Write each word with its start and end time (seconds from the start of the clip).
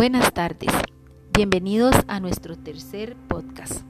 Buenas 0.00 0.32
tardes, 0.32 0.72
bienvenidos 1.30 1.94
a 2.08 2.20
nuestro 2.20 2.56
tercer 2.56 3.18
podcast. 3.28 3.82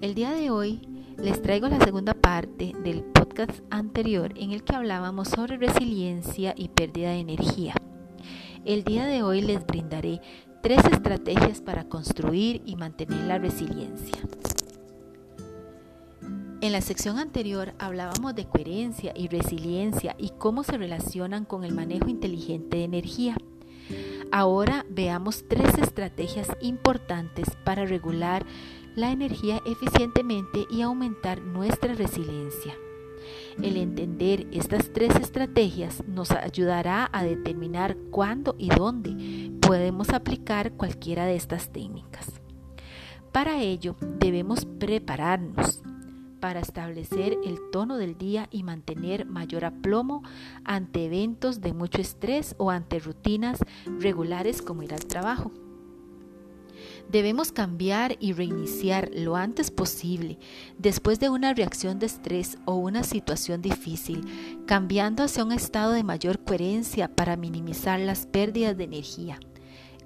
El 0.00 0.16
día 0.16 0.32
de 0.32 0.50
hoy 0.50 0.80
les 1.16 1.40
traigo 1.40 1.68
la 1.68 1.78
segunda 1.78 2.12
parte 2.12 2.72
del 2.82 3.04
podcast 3.04 3.60
anterior 3.70 4.32
en 4.34 4.50
el 4.50 4.64
que 4.64 4.74
hablábamos 4.74 5.28
sobre 5.28 5.58
resiliencia 5.58 6.54
y 6.56 6.70
pérdida 6.70 7.10
de 7.10 7.20
energía. 7.20 7.74
El 8.64 8.82
día 8.82 9.06
de 9.06 9.22
hoy 9.22 9.42
les 9.42 9.64
brindaré 9.64 10.20
tres 10.60 10.84
estrategias 10.84 11.60
para 11.60 11.84
construir 11.84 12.60
y 12.66 12.74
mantener 12.74 13.22
la 13.28 13.38
resiliencia. 13.38 14.20
En 16.62 16.72
la 16.72 16.80
sección 16.80 17.20
anterior 17.20 17.74
hablábamos 17.78 18.34
de 18.34 18.46
coherencia 18.46 19.12
y 19.14 19.28
resiliencia 19.28 20.16
y 20.18 20.30
cómo 20.30 20.64
se 20.64 20.76
relacionan 20.76 21.44
con 21.44 21.62
el 21.62 21.76
manejo 21.76 22.08
inteligente 22.08 22.78
de 22.78 22.82
energía. 22.82 23.36
Ahora 24.32 24.86
veamos 24.88 25.44
tres 25.48 25.76
estrategias 25.78 26.48
importantes 26.60 27.48
para 27.64 27.84
regular 27.84 28.46
la 28.94 29.10
energía 29.10 29.60
eficientemente 29.66 30.66
y 30.70 30.82
aumentar 30.82 31.40
nuestra 31.40 31.94
resiliencia. 31.94 32.74
El 33.62 33.76
entender 33.76 34.46
estas 34.52 34.92
tres 34.92 35.14
estrategias 35.16 36.04
nos 36.06 36.30
ayudará 36.30 37.10
a 37.12 37.24
determinar 37.24 37.96
cuándo 38.10 38.54
y 38.56 38.68
dónde 38.68 39.50
podemos 39.60 40.10
aplicar 40.10 40.72
cualquiera 40.72 41.26
de 41.26 41.36
estas 41.36 41.70
técnicas. 41.70 42.40
Para 43.32 43.60
ello 43.60 43.96
debemos 44.18 44.64
prepararnos, 44.64 45.82
para 46.40 46.60
establecer 46.60 47.36
el 47.44 47.58
tono 47.70 47.96
del 47.96 48.16
día 48.16 48.48
y 48.50 48.62
mantener 48.62 49.26
mayor 49.26 49.64
aplomo 49.64 50.22
ante 50.64 51.04
eventos 51.04 51.60
de 51.60 51.72
mucho 51.72 52.00
estrés 52.00 52.54
o 52.58 52.70
ante 52.70 52.98
rutinas 52.98 53.58
regulares 53.98 54.62
como 54.62 54.82
ir 54.82 54.94
al 54.94 55.06
trabajo. 55.06 55.52
Debemos 57.10 57.52
cambiar 57.52 58.16
y 58.20 58.32
reiniciar 58.32 59.10
lo 59.12 59.36
antes 59.36 59.70
posible 59.70 60.38
después 60.78 61.18
de 61.18 61.28
una 61.28 61.52
reacción 61.52 61.98
de 61.98 62.06
estrés 62.06 62.56
o 62.64 62.76
una 62.76 63.02
situación 63.02 63.60
difícil, 63.60 64.24
cambiando 64.66 65.24
hacia 65.24 65.44
un 65.44 65.52
estado 65.52 65.92
de 65.92 66.04
mayor 66.04 66.38
coherencia 66.44 67.14
para 67.14 67.36
minimizar 67.36 67.98
las 68.00 68.26
pérdidas 68.26 68.76
de 68.76 68.84
energía 68.84 69.40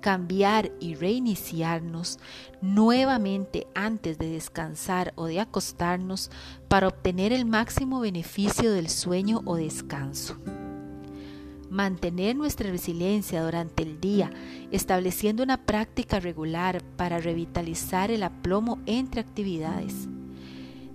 cambiar 0.05 0.71
y 0.81 0.97
reiniciarnos 0.97 2.19
nuevamente 2.61 3.67
antes 3.75 4.19
de 4.19 4.29
descansar 4.29 5.15
o 5.17 5.25
de 5.25 5.41
acostarnos 5.41 6.31
para 6.69 6.89
obtener 6.89 7.33
el 7.33 7.47
máximo 7.47 8.01
beneficio 8.01 8.71
del 8.71 8.91
sueño 8.91 9.41
o 9.47 9.57
descanso. 9.57 10.37
Mantener 11.71 12.37
nuestra 12.37 12.71
resiliencia 12.71 13.43
durante 13.43 13.83
el 13.83 13.99
día, 13.99 14.31
estableciendo 14.73 15.43
una 15.43 15.65
práctica 15.65 16.21
regular 16.21 16.83
para 16.99 17.19
revitalizar 17.19 18.11
el 18.11 18.25
aplomo 18.25 18.81
entre 18.85 19.23
actividades. 19.23 20.07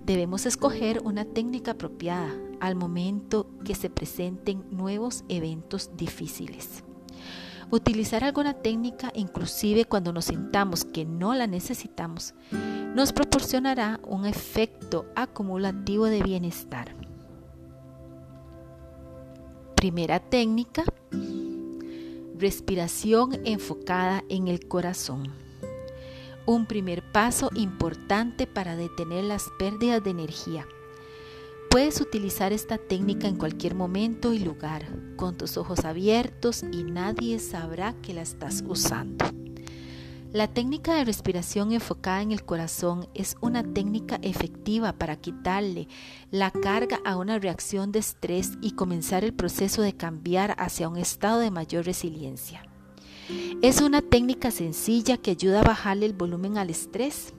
Debemos 0.06 0.46
escoger 0.46 1.00
una 1.02 1.24
técnica 1.24 1.72
apropiada 1.72 2.32
al 2.60 2.76
momento 2.76 3.48
que 3.64 3.74
se 3.74 3.90
presenten 3.90 4.62
nuevos 4.70 5.24
eventos 5.28 5.90
difíciles. 5.96 6.84
Utilizar 7.72 8.24
alguna 8.24 8.54
técnica, 8.54 9.12
inclusive 9.14 9.84
cuando 9.84 10.12
nos 10.12 10.24
sintamos 10.24 10.84
que 10.84 11.04
no 11.04 11.34
la 11.34 11.46
necesitamos, 11.46 12.34
nos 12.96 13.12
proporcionará 13.12 14.00
un 14.08 14.26
efecto 14.26 15.06
acumulativo 15.14 16.06
de 16.06 16.20
bienestar. 16.20 16.96
Primera 19.76 20.18
técnica, 20.18 20.82
respiración 22.36 23.40
enfocada 23.44 24.24
en 24.28 24.48
el 24.48 24.66
corazón. 24.66 25.32
Un 26.46 26.66
primer 26.66 27.02
paso 27.12 27.50
importante 27.54 28.48
para 28.48 28.74
detener 28.74 29.24
las 29.24 29.48
pérdidas 29.60 30.02
de 30.02 30.10
energía 30.10 30.66
Puedes 31.70 32.00
utilizar 32.00 32.52
esta 32.52 32.78
técnica 32.78 33.28
en 33.28 33.36
cualquier 33.36 33.76
momento 33.76 34.32
y 34.32 34.40
lugar, 34.40 34.88
con 35.14 35.38
tus 35.38 35.56
ojos 35.56 35.84
abiertos 35.84 36.64
y 36.64 36.82
nadie 36.82 37.38
sabrá 37.38 37.94
que 38.02 38.12
la 38.12 38.22
estás 38.22 38.64
usando. 38.66 39.24
La 40.32 40.48
técnica 40.48 40.96
de 40.96 41.04
respiración 41.04 41.70
enfocada 41.70 42.22
en 42.22 42.32
el 42.32 42.44
corazón 42.44 43.06
es 43.14 43.36
una 43.40 43.62
técnica 43.62 44.18
efectiva 44.22 44.94
para 44.94 45.14
quitarle 45.14 45.86
la 46.32 46.50
carga 46.50 46.98
a 47.04 47.16
una 47.16 47.38
reacción 47.38 47.92
de 47.92 48.00
estrés 48.00 48.58
y 48.60 48.72
comenzar 48.72 49.22
el 49.22 49.32
proceso 49.32 49.80
de 49.80 49.92
cambiar 49.92 50.56
hacia 50.58 50.88
un 50.88 50.96
estado 50.96 51.38
de 51.38 51.52
mayor 51.52 51.86
resiliencia. 51.86 52.64
Es 53.62 53.80
una 53.80 54.02
técnica 54.02 54.50
sencilla 54.50 55.18
que 55.18 55.30
ayuda 55.30 55.60
a 55.60 55.68
bajarle 55.68 56.06
el 56.06 56.14
volumen 56.14 56.58
al 56.58 56.68
estrés 56.68 57.32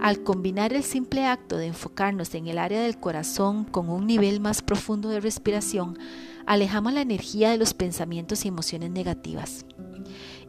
al 0.00 0.22
combinar 0.22 0.72
el 0.72 0.82
simple 0.82 1.26
acto 1.26 1.56
de 1.56 1.66
enfocarnos 1.66 2.34
en 2.34 2.46
el 2.48 2.58
área 2.58 2.82
del 2.82 2.98
corazón 2.98 3.64
con 3.64 3.88
un 3.88 4.06
nivel 4.06 4.40
más 4.40 4.62
profundo 4.62 5.08
de 5.08 5.20
respiración, 5.20 5.98
alejamos 6.46 6.92
la 6.92 7.02
energía 7.02 7.50
de 7.50 7.58
los 7.58 7.74
pensamientos 7.74 8.44
y 8.44 8.48
emociones 8.48 8.90
negativas. 8.90 9.64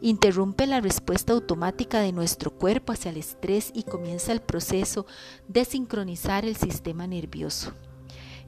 Interrumpe 0.00 0.66
la 0.66 0.80
respuesta 0.80 1.32
automática 1.32 2.00
de 2.00 2.12
nuestro 2.12 2.50
cuerpo 2.50 2.92
hacia 2.92 3.10
el 3.10 3.18
estrés 3.18 3.70
y 3.74 3.84
comienza 3.84 4.32
el 4.32 4.40
proceso 4.40 5.06
de 5.46 5.64
sincronizar 5.64 6.44
el 6.44 6.56
sistema 6.56 7.06
nervioso, 7.06 7.72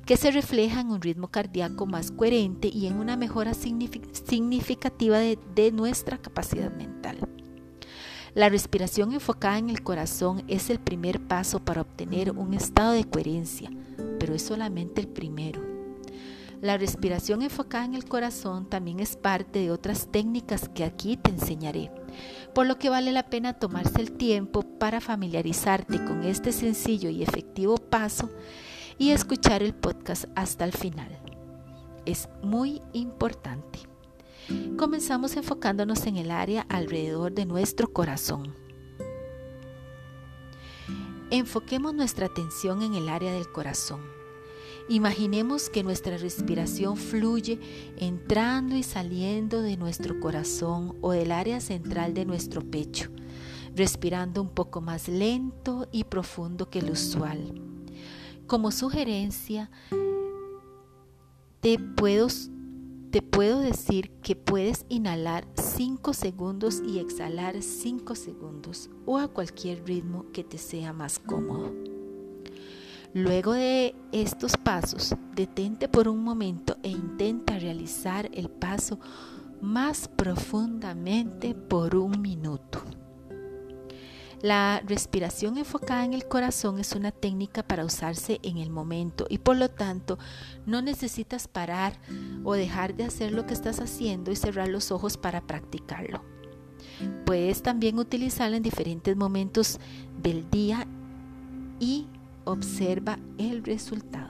que 0.05 0.17
se 0.17 0.33
refleja 0.33 0.81
en 0.81 0.91
un 0.91 1.01
ritmo 1.01 1.29
cardíaco 1.29 1.87
más 1.87 2.11
coherente 2.11 2.69
y 2.69 2.87
en 2.87 2.97
una 2.97 3.17
mejora 3.17 3.55
significativa 3.55 5.19
de, 5.19 5.39
de 5.55 5.71
nuestra 5.71 6.19
capacidad 6.19 6.73
mental. 6.75 7.19
La 8.35 8.49
respiración 8.49 9.13
enfocada 9.13 9.59
en 9.59 9.71
el 9.71 9.85
corazón 9.85 10.43
es 10.49 10.69
el 10.69 10.81
primer 10.81 11.21
paso 11.21 11.61
para 11.61 11.83
obtener 11.83 12.33
un 12.33 12.53
estado 12.53 12.91
de 12.91 13.05
coherencia, 13.05 13.71
pero 14.19 14.35
es 14.35 14.43
solamente 14.43 15.01
el 15.01 15.07
primero. 15.07 15.63
La 16.61 16.77
respiración 16.77 17.43
enfocada 17.43 17.85
en 17.85 17.95
el 17.95 18.07
corazón 18.07 18.69
también 18.69 18.99
es 18.99 19.17
parte 19.17 19.61
de 19.61 19.71
otras 19.71 20.09
técnicas 20.11 20.69
que 20.69 20.83
aquí 20.83 21.17
te 21.17 21.31
enseñaré, 21.31 21.93
por 22.57 22.67
lo 22.67 22.77
que 22.77 22.91
vale 22.91 23.13
la 23.13 23.31
pena 23.31 23.53
tomarse 23.53 24.01
el 24.01 24.11
tiempo 24.11 24.63
para 24.63 25.01
familiarizarte 25.01 26.05
con 26.05 26.25
este 26.25 26.51
sencillo 26.51 27.11
y 27.11 27.23
efectivo 27.23 27.77
paso 27.77 28.31
y 28.99 29.11
escuchar 29.11 29.63
el 29.63 29.75
podcast 29.75 30.25
hasta 30.35 30.65
el 30.65 30.73
final. 30.73 31.21
Es 32.05 32.29
muy 32.43 32.83
importante. 32.95 33.94
Comenzamos 34.77 35.37
enfocándonos 35.37 36.07
en 36.07 36.17
el 36.17 36.31
área 36.31 36.63
alrededor 36.69 37.33
de 37.33 37.47
nuestro 37.47 37.93
corazón. 37.93 38.55
Enfoquemos 41.31 41.95
nuestra 41.95 42.27
atención 42.27 42.83
en 42.83 42.95
el 42.95 43.09
área 43.09 43.33
del 43.33 43.51
corazón. 43.51 44.01
Imaginemos 44.89 45.71
que 45.71 45.83
nuestra 45.83 46.19
respiración 46.19 46.97
fluye 46.97 47.59
entrando 47.97 48.77
y 48.77 48.83
saliendo 48.83 49.63
de 49.63 49.79
nuestro 49.79 50.21
corazón 50.21 50.97
o 51.01 51.13
del 51.13 51.33
área 51.33 51.61
central 51.61 52.13
de 52.13 52.27
nuestro 52.27 52.61
pecho, 52.61 53.11
respirando 53.75 54.43
un 54.43 54.51
poco 54.51 54.83
más 54.83 55.09
lento 55.09 55.89
y 55.91 56.05
profundo 56.05 56.69
que 56.69 56.83
lo 56.83 56.93
usual. 56.93 57.61
Como 58.47 58.71
sugerencia, 58.71 59.71
te 61.61 61.79
puedo 61.79 62.29
te 63.15 63.23
puedo 63.23 63.61
decir 63.61 64.11
que 64.23 64.35
puedes 64.35 64.87
inhalar 64.89 65.47
5 65.55 66.15
segundos 66.15 66.83
y 66.85 66.99
exhalar 66.99 67.63
5 67.63 68.17
segundos 68.17 68.91
o 69.07 69.19
a 69.19 69.29
cualquier 69.29 69.87
ritmo 69.87 70.27
que 70.33 70.43
te 70.43 70.59
sea 70.59 70.93
más 70.93 71.21
cómodo. 71.21 71.73
Luego 73.13 73.53
de 73.53 73.95
estos 74.11 74.57
pasos, 74.57 75.15
detente 75.33 75.87
por 75.89 76.09
un 76.09 76.25
momento 76.25 76.77
e 76.83 76.89
intenta 76.89 77.57
realizar 77.57 78.29
el 78.35 78.51
paso 78.51 78.99
más 79.61 80.09
profundamente 80.09 81.55
por 81.55 81.95
un 81.95 82.21
minuto. 82.21 82.81
La 84.45 84.83
respiración 84.87 85.57
enfocada 85.57 86.05
en 86.05 86.13
el 86.13 86.29
corazón 86.29 86.79
es 86.79 86.93
una 86.93 87.13
técnica 87.13 87.63
para 87.63 87.83
usarse 87.83 88.41
en 88.43 88.59
el 88.59 88.69
momento 88.69 89.25
y 89.31 89.39
por 89.39 89.57
lo 89.57 89.71
tanto 89.71 90.19
no 90.67 90.83
necesitas 90.83 91.49
parar 91.49 91.99
o 92.45 92.53
dejar 92.53 92.95
de 92.95 93.05
hacer 93.05 93.33
lo 93.33 93.47
que 93.47 93.55
estás 93.55 93.81
haciendo 93.81 94.31
y 94.31 94.37
cerrar 94.37 94.69
los 94.69 94.93
ojos 94.93 95.17
para 95.17 95.41
practicarlo. 95.41 96.23
Puedes 97.25 97.63
también 97.63 97.99
utilizarla 97.99 98.59
en 98.59 98.63
diferentes 98.63 99.17
momentos 99.17 99.81
del 100.23 100.51
día 100.51 100.87
y 101.81 102.07
observa 102.45 103.19
el 103.39 103.65
resultado. 103.65 104.29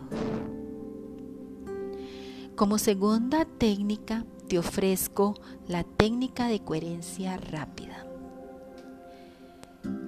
Como 2.54 2.78
segunda 2.78 3.46
técnica 3.46 4.24
te 4.46 4.60
ofrezco 4.60 5.34
la 5.66 5.82
técnica 5.82 6.46
de 6.46 6.60
coherencia 6.60 7.36
rápida. 7.36 8.13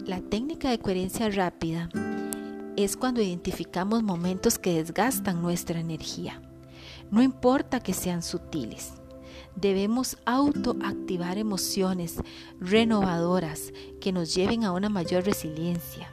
La 0.04 0.20
técnica 0.20 0.70
de 0.70 0.78
coherencia 0.78 1.28
rápida 1.28 1.88
es 2.76 2.96
cuando 2.96 3.22
identificamos 3.22 4.02
momentos 4.02 4.58
que 4.58 4.74
desgastan 4.74 5.42
nuestra 5.42 5.80
energía. 5.80 6.40
No 7.10 7.22
importa 7.22 7.80
que 7.80 7.92
sean 7.92 8.22
sutiles. 8.22 8.94
debemos 9.54 10.18
autoactivar 10.26 11.38
emociones 11.38 12.16
renovadoras 12.60 13.72
que 14.00 14.12
nos 14.12 14.34
lleven 14.34 14.64
a 14.64 14.72
una 14.72 14.88
mayor 14.88 15.24
resiliencia. 15.24 16.10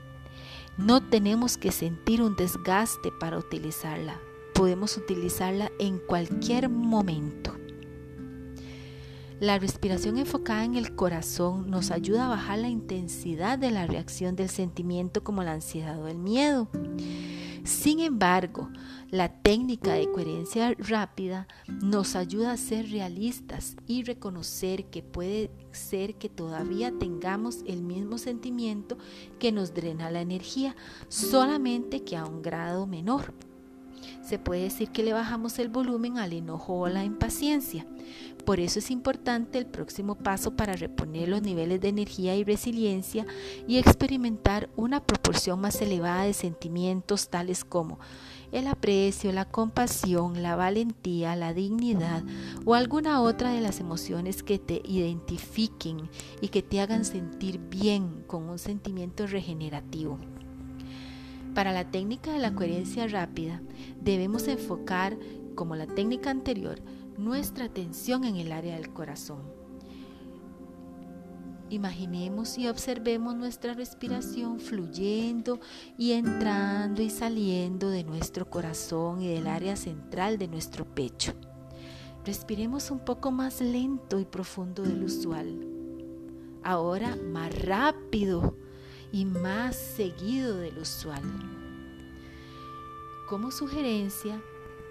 No 0.77 1.07
tenemos 1.07 1.57
que 1.57 1.71
sentir 1.71 2.21
un 2.21 2.36
desgaste 2.36 3.12
para 3.19 3.38
utilizarla. 3.38 4.19
Podemos 4.54 4.98
utilizarla 4.98 5.71
en 5.77 6.00
cualquier 6.00 6.69
momento. 6.69 7.43
La 9.39 9.59
respiración 9.59 10.18
enfocada 10.18 10.63
en 10.63 10.75
el 10.75 10.95
corazón 10.95 11.69
nos 11.69 11.91
ayuda 11.91 12.25
a 12.25 12.30
bajar 12.30 12.59
la 12.59 12.69
intensidad 12.69 13.57
de 13.57 13.71
la 13.71 13.88
reacción 13.88 14.35
del 14.35 14.50
sentimiento 14.50 15.24
como 15.24 15.44
la 15.44 15.53
ansiedad 15.53 16.01
o 16.01 16.07
el 16.07 16.18
miedo. 16.18 16.69
Sin 17.63 18.00
embargo, 18.00 18.69
la 19.09 19.30
técnica 19.41 19.94
de 19.94 20.12
coherencia 20.12 20.75
rápida 20.77 21.47
nos 21.68 22.15
ayuda 22.15 22.51
a 22.51 22.57
ser 22.57 22.89
realistas 22.89 23.77
y 23.88 24.03
reconocer 24.03 24.85
que 24.85 25.01
puede 25.01 25.50
ser 25.71 26.15
que 26.15 26.29
todavía 26.29 26.91
tengamos 26.91 27.63
el 27.65 27.81
mismo 27.81 28.18
sentimiento 28.18 28.97
que 29.39 29.51
nos 29.51 29.74
drena 29.74 30.12
la 30.12 30.21
energía, 30.21 30.75
solamente 31.07 32.03
que 32.03 32.18
a 32.18 32.25
un 32.25 32.41
grado 32.41 32.86
menor. 32.86 33.33
Se 34.21 34.39
puede 34.39 34.63
decir 34.63 34.89
que 34.89 35.03
le 35.03 35.13
bajamos 35.13 35.59
el 35.59 35.69
volumen 35.69 36.18
al 36.18 36.33
enojo 36.33 36.74
o 36.74 36.88
la 36.89 37.03
impaciencia. 37.03 37.86
Por 38.45 38.60
eso 38.60 38.80
es 38.80 38.92
importante 38.92 39.57
el 39.57 39.66
próximo 39.66 40.16
paso 40.16 40.56
para 40.56 40.74
reponer 40.74 41.30
los 41.30 41.42
niveles 41.42 41.80
de 41.80 41.88
energía 41.88 42.36
y 42.36 42.44
resiliencia 42.44 43.25
y 43.68 43.78
experimentar 43.78 44.69
una 44.75 45.01
proporción 45.01 45.62
más 45.62 45.81
elevada 45.81 46.24
de 46.24 46.34
sentimientos 46.34 47.30
tales 47.30 47.63
como 47.63 48.00
el 48.51 48.68
aprecio, 48.68 49.31
la 49.31 49.45
compasión, 49.45 50.44
la 50.44 50.56
valentía, 50.57 51.36
la 51.36 51.54
dignidad 51.54 52.24
o 52.66 52.75
alguna 52.75 53.22
otra 53.22 53.51
de 53.51 53.62
las 53.62 53.80
emociones 53.80 54.44
que 54.44 54.60
te 54.60 54.81
identifiquen 54.86 56.10
y 56.42 56.50
que 56.50 56.62
te 56.62 56.81
hagan 56.81 57.06
sentir 57.06 57.60
bien 57.60 58.24
con 58.28 58.50
un 58.50 58.60
sentimiento 58.60 59.25
regenerativo. 59.25 60.19
Para 61.56 61.72
la 61.72 61.89
técnica 61.89 62.34
de 62.34 62.39
la 62.39 62.54
coherencia 62.54 63.07
rápida, 63.07 63.62
debemos 64.01 64.48
enfocar, 64.48 65.18
como 65.56 65.75
la 65.75 65.86
técnica 65.86 66.31
anterior, 66.31 66.80
nuestra 67.18 67.65
atención 67.65 68.24
en 68.24 68.38
el 68.38 68.51
área 68.51 68.75
del 68.75 68.92
corazón. 68.92 69.42
Imaginemos 71.69 72.57
y 72.60 72.68
observemos 72.68 73.36
nuestra 73.36 73.74
respiración 73.74 74.60
fluyendo 74.60 75.60
y 75.98 76.12
entrando 76.12 77.01
y 77.01 77.10
saliendo 77.10 77.89
de 77.89 78.04
nuestro 78.04 78.48
corazón 78.50 79.21
y 79.21 79.33
del 79.33 79.48
área 79.48 79.75
central 79.75 80.38
de 80.38 80.48
nuestro 80.48 80.86
pecho. 80.86 81.33
Respiremos 82.25 82.92
un 82.92 83.00
poco 83.00 83.31
más 83.31 83.60
lento 83.60 84.19
y 84.19 84.25
profundo 84.25 84.83
del 84.83 85.04
usual. 85.04 85.68
Ahora 86.63 87.15
más 87.15 87.54
rápido 87.65 88.56
y 89.12 89.25
más 89.25 89.75
seguido 89.75 90.57
del 90.57 90.77
usual. 90.77 91.24
Como 93.27 93.51
sugerencia, 93.51 94.39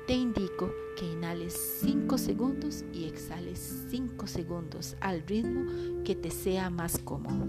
te 0.07 0.15
indico 0.15 0.69
que 0.97 1.11
inhales 1.11 1.79
5 1.81 2.19
segundos 2.19 2.85
y 2.93 3.05
exhales 3.05 3.87
5 3.91 4.27
segundos 4.27 4.97
al 5.01 5.23
ritmo 5.27 5.71
que 6.05 6.15
te 6.15 6.31
sea 6.31 6.71
más 6.71 6.99
cómodo. 6.99 7.47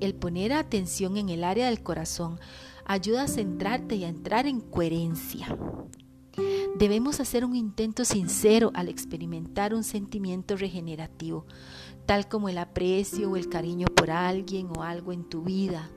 El 0.00 0.14
poner 0.14 0.52
atención 0.52 1.16
en 1.16 1.28
el 1.28 1.44
área 1.44 1.66
del 1.66 1.82
corazón 1.82 2.38
ayuda 2.84 3.22
a 3.22 3.28
centrarte 3.28 3.96
y 3.96 4.04
a 4.04 4.08
entrar 4.08 4.46
en 4.46 4.60
coherencia. 4.60 5.56
Debemos 6.76 7.20
hacer 7.20 7.44
un 7.44 7.54
intento 7.54 8.04
sincero 8.04 8.72
al 8.74 8.88
experimentar 8.88 9.74
un 9.74 9.84
sentimiento 9.84 10.56
regenerativo, 10.56 11.46
tal 12.04 12.28
como 12.28 12.48
el 12.48 12.58
aprecio 12.58 13.30
o 13.30 13.36
el 13.36 13.48
cariño 13.48 13.86
por 13.86 14.10
alguien 14.10 14.68
o 14.76 14.82
algo 14.82 15.12
en 15.12 15.24
tu 15.24 15.42
vida. 15.42 15.90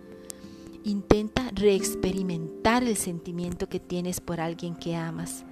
Intenta 0.84 1.50
reexperimentar 1.54 2.84
el 2.84 2.96
sentimiento 2.96 3.68
que 3.68 3.80
tienes 3.80 4.22
por 4.22 4.40
alguien 4.40 4.76
que 4.76 4.96
amas, 4.96 5.44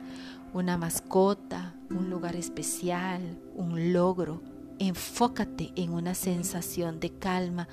una 0.56 0.78
mascota, 0.78 1.75
un 1.90 2.10
lugar 2.10 2.38
especial, 2.38 3.38
un 3.56 3.92
logro. 3.92 4.42
Enfócate 4.80 5.74
en 5.75 5.92
una 5.92 6.16
sensación 6.16 7.02
de 7.02 7.12
calma 7.12 7.68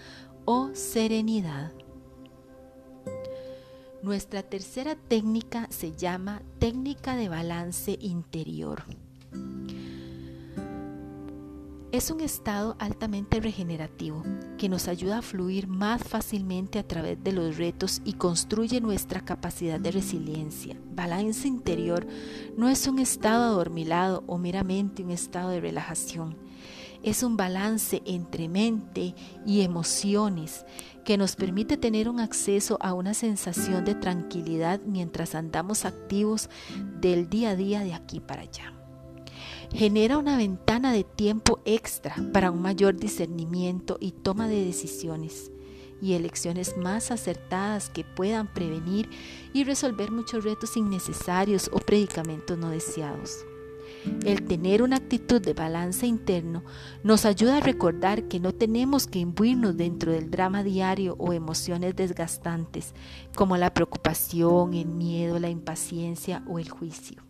o 0.47 0.71
serenidad. 0.75 1.73
Nuestra 4.03 4.43
tercera 4.43 4.97
técnica 4.97 5.69
se 5.71 5.93
llama 5.93 6.43
técnica 6.59 7.15
de 7.15 7.29
balance 7.29 7.99
interior. 8.01 8.83
Es 11.93 12.11
un 12.11 12.23
estado 12.23 12.75
altamente 12.79 13.39
regenerativo 13.39 14.23
que 14.57 14.71
nos 14.71 14.89
ayuda 14.89 15.19
a 15.19 15.23
fluir 15.23 15.69
más 15.69 16.03
fácilmente 16.03 16.79
a 16.79 16.89
través 16.89 17.23
de 17.23 17.33
los 17.33 17.59
retos 17.59 18.01
y 18.03 18.15
construye 18.15 18.81
nuestra 18.81 19.21
capacidad 19.27 19.79
de 19.79 19.91
resiliencia. 19.91 20.81
Balance 20.95 21.47
interior 21.47 22.07
no 22.57 22.71
es 22.71 22.87
un 22.87 22.99
estado 22.99 23.45
adormilado 23.45 24.25
o 24.27 24.39
meramente 24.39 25.03
un 25.03 25.11
estado 25.11 25.51
de 25.51 25.61
relajación. 25.61 26.39
Es 27.03 27.23
un 27.23 27.37
balance 27.37 28.01
entre 28.07 28.49
mente 28.49 29.15
y 29.45 29.61
emociones 29.61 30.65
que 31.05 31.19
nos 31.19 31.37
permite 31.37 31.77
tener 31.77 32.09
un 32.09 32.21
acceso 32.21 32.79
a 32.81 32.95
una 32.95 33.13
sensación 33.13 33.85
de 33.85 33.95
tranquilidad 33.95 34.81
mientras 34.87 35.35
andamos 35.35 35.85
activos 35.85 36.49
del 37.03 37.29
día 37.29 37.51
a 37.51 37.57
día 37.57 37.81
de 37.81 37.93
aquí 37.93 38.19
para 38.19 38.43
allá 38.43 38.73
genera 39.71 40.19
una 40.19 40.37
ventana 40.37 40.93
de 40.93 41.05
tiempo 41.05 41.61
extra 41.65 42.15
para 42.33 42.51
un 42.51 42.63
mayor 42.63 42.97
discernimiento 42.97 43.97
y 44.01 44.13
toma 44.13 44.49
de 44.49 44.65
decisiones 44.65 45.51
y 46.01 46.15
elecciones 46.15 46.77
más 46.77 47.13
acertadas 47.13 47.89
que 47.89 48.05
puedan 48.05 48.53
prevenir 48.53 49.09
y 49.53 49.65
resolver 49.65 50.11
muchos 50.11 50.45
retos 50.45 50.77
innecesarios 50.77 51.71
o 51.73 51.79
predicamentos 51.79 52.59
no 52.59 52.71
deseados. 52.71 53.45
El 54.25 54.43
tener 54.43 54.83
una 54.83 54.97
actitud 54.97 55.41
de 55.41 55.55
balance 55.55 56.07
interno 56.07 56.65
nos 57.05 57.25
ayuda 57.25 57.59
a 57.59 57.61
recordar 57.61 58.27
que 58.27 58.41
no 58.41 58.53
tenemos 58.53 59.07
que 59.07 59.21
imbuirnos 59.21 59.77
dentro 59.77 60.11
del 60.11 60.29
drama 60.29 60.65
diario 60.65 61.15
o 61.19 61.33
emociones 61.33 61.95
desgastantes 61.95 62.95
como 63.37 63.57
la 63.57 63.73
preocupación, 63.73 64.75
el 64.75 64.89
miedo, 64.89 65.39
la 65.39 65.51
impaciencia 65.51 66.43
o 66.49 66.59
el 66.59 66.69
juicio. 66.69 67.23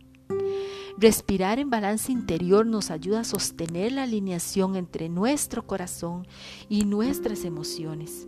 Respirar 0.97 1.57
en 1.57 1.71
balance 1.71 2.11
interior 2.11 2.67
nos 2.67 2.91
ayuda 2.91 3.21
a 3.21 3.23
sostener 3.23 3.91
la 3.91 4.03
alineación 4.03 4.75
entre 4.75 5.09
nuestro 5.09 5.65
corazón 5.65 6.27
y 6.69 6.85
nuestras 6.85 7.45
emociones. 7.45 8.27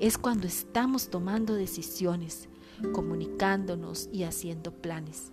Es 0.00 0.16
cuando 0.16 0.46
estamos 0.46 1.10
tomando 1.10 1.54
decisiones, 1.54 2.48
comunicándonos 2.92 4.08
y 4.10 4.22
haciendo 4.22 4.72
planes. 4.72 5.32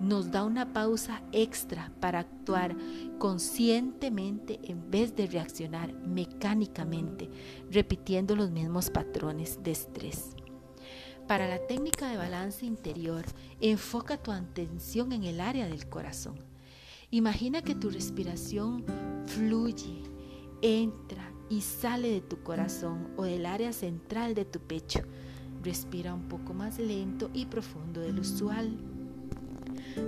Nos 0.00 0.32
da 0.32 0.44
una 0.44 0.72
pausa 0.72 1.22
extra 1.30 1.92
para 2.00 2.20
actuar 2.20 2.76
conscientemente 3.18 4.58
en 4.64 4.90
vez 4.90 5.14
de 5.14 5.26
reaccionar 5.26 5.92
mecánicamente, 5.92 7.30
repitiendo 7.70 8.34
los 8.34 8.50
mismos 8.50 8.90
patrones 8.90 9.62
de 9.62 9.70
estrés. 9.70 10.34
Para 11.30 11.46
la 11.46 11.64
técnica 11.64 12.10
de 12.10 12.16
balance 12.16 12.66
interior, 12.66 13.24
enfoca 13.60 14.20
tu 14.20 14.32
atención 14.32 15.12
en 15.12 15.22
el 15.22 15.40
área 15.40 15.68
del 15.68 15.88
corazón. 15.88 16.34
Imagina 17.12 17.62
que 17.62 17.76
tu 17.76 17.88
respiración 17.88 18.84
fluye, 19.28 20.02
entra 20.60 21.32
y 21.48 21.60
sale 21.60 22.10
de 22.10 22.20
tu 22.20 22.42
corazón 22.42 23.12
o 23.16 23.22
del 23.22 23.46
área 23.46 23.72
central 23.72 24.34
de 24.34 24.44
tu 24.44 24.58
pecho. 24.58 25.02
Respira 25.62 26.14
un 26.14 26.26
poco 26.28 26.52
más 26.52 26.80
lento 26.80 27.30
y 27.32 27.46
profundo 27.46 28.00
del 28.00 28.18
usual. 28.18 28.76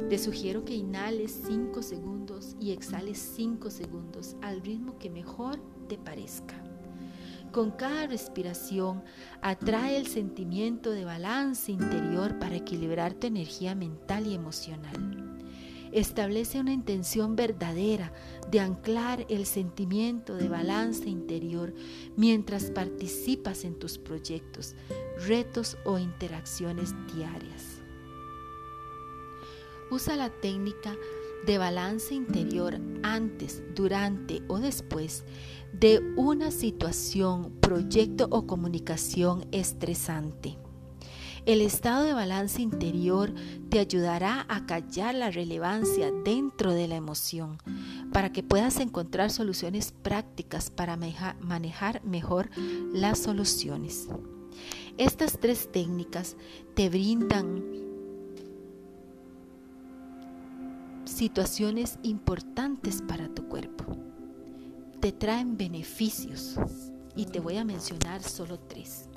Te 0.09 0.19
sugiero 0.19 0.65
que 0.65 0.75
inhales 0.75 1.41
5 1.47 1.83
segundos 1.85 2.57
y 2.59 2.73
exhales 2.73 3.19
5 3.37 3.71
segundos 3.71 4.35
al 4.43 4.61
ritmo 4.61 4.99
que 4.99 5.09
mejor 5.09 5.61
te 5.89 5.99
parezca. 5.99 6.62
Con 7.53 7.71
cada 7.71 8.07
respiración 8.07 9.05
atrae 9.43 9.99
el 9.99 10.07
sentimiento 10.07 10.91
de 10.91 11.05
balance 11.05 11.71
interior 11.71 12.39
para 12.39 12.57
equilibrar 12.57 13.13
tu 13.13 13.27
energía 13.27 13.75
mental 13.75 14.27
y 14.27 14.35
emocional. 14.35 15.39
Establece 15.93 16.59
una 16.59 16.73
intención 16.73 17.37
verdadera 17.37 18.11
de 18.51 18.61
anclar 18.61 19.27
el 19.29 19.45
sentimiento 19.45 20.35
de 20.35 20.49
balance 20.49 21.07
interior 21.07 21.75
mientras 22.17 22.71
participas 22.71 23.65
en 23.65 23.79
tus 23.79 23.99
proyectos, 23.99 24.75
retos 25.27 25.77
o 25.85 25.99
interacciones 25.99 26.95
diarias. 27.15 27.83
Usa 29.91 30.17
la 30.17 30.31
técnica 30.31 30.97
de 31.47 31.59
balance 31.59 32.15
interior 32.15 32.81
antes, 33.03 33.63
durante 33.75 34.43
o 34.49 34.59
después 34.59 35.25
de 35.73 36.01
una 36.17 36.51
situación, 36.51 37.53
proyecto 37.61 38.29
o 38.31 38.47
comunicación 38.47 39.47
estresante. 39.53 40.59
El 41.45 41.61
estado 41.61 42.05
de 42.05 42.13
balance 42.13 42.63
interior 42.63 43.35
te 43.69 43.81
ayudará 43.81 44.47
a 44.49 44.65
callar 44.65 45.17
la 45.17 45.31
relevancia 45.33 46.13
dentro 46.25 46.73
de 46.73 46.87
la 46.87 46.95
emoción, 46.95 47.59
para 48.13 48.33
que 48.33 48.45
puedas 48.45 48.79
encontrar 48.79 49.31
soluciones 49.31 49.91
prácticas 49.91 50.71
para 50.71 50.97
manejar 50.97 52.05
mejor 52.05 52.49
las 52.93 53.19
soluciones. 53.19 54.09
Estas 54.99 55.41
tres 55.41 55.73
técnicas 55.73 56.37
te 56.75 56.89
brindan 56.89 57.65
situaciones 61.07 61.99
importantes 62.05 63.03
para 63.03 63.29
tu 63.29 63.49
cuerpo. 63.49 64.12
Te 65.03 65.11
traen 65.11 65.57
beneficios 65.57 66.55
y 67.17 67.27
te 67.27 67.41
voy 67.41 67.57
a 67.57 67.65
mencionar 67.65 68.23
solo 68.23 68.61
tres. 68.61 69.09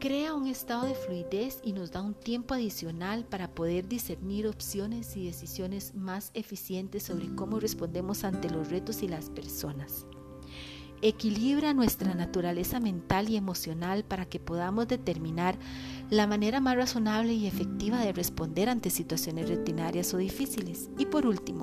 Crea 0.00 0.34
un 0.34 0.48
estado 0.48 0.84
de 0.84 0.94
fluidez 0.94 1.60
y 1.64 1.72
nos 1.72 1.92
da 1.92 2.02
un 2.02 2.12
tiempo 2.12 2.52
adicional 2.52 3.24
para 3.24 3.48
poder 3.54 3.88
discernir 3.88 4.46
opciones 4.46 5.16
y 5.16 5.24
decisiones 5.24 5.94
más 5.94 6.30
eficientes 6.34 7.04
sobre 7.04 7.34
cómo 7.34 7.58
respondemos 7.58 8.24
ante 8.24 8.50
los 8.50 8.68
retos 8.68 9.02
y 9.02 9.08
las 9.08 9.30
personas. 9.30 10.04
Equilibra 11.00 11.72
nuestra 11.72 12.14
naturaleza 12.14 12.80
mental 12.80 13.30
y 13.30 13.36
emocional 13.36 14.04
para 14.04 14.26
que 14.26 14.38
podamos 14.38 14.88
determinar 14.88 15.58
la 16.10 16.26
manera 16.26 16.60
más 16.60 16.76
razonable 16.76 17.32
y 17.32 17.46
efectiva 17.46 17.98
de 18.00 18.12
responder 18.12 18.68
ante 18.68 18.90
situaciones 18.90 19.48
rutinarias 19.48 20.12
o 20.12 20.18
difíciles. 20.18 20.90
Y 20.98 21.06
por 21.06 21.26
último, 21.26 21.62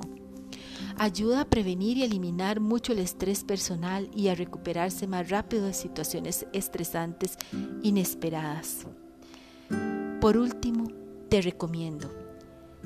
ayuda 1.00 1.40
a 1.40 1.44
prevenir 1.46 1.96
y 1.96 2.02
eliminar 2.02 2.60
mucho 2.60 2.92
el 2.92 2.98
estrés 2.98 3.42
personal 3.42 4.10
y 4.14 4.28
a 4.28 4.34
recuperarse 4.34 5.06
más 5.06 5.30
rápido 5.30 5.64
de 5.64 5.72
situaciones 5.72 6.44
estresantes 6.52 7.38
inesperadas. 7.82 8.86
Por 10.20 10.36
último, 10.36 10.92
te 11.30 11.40
recomiendo, 11.40 12.12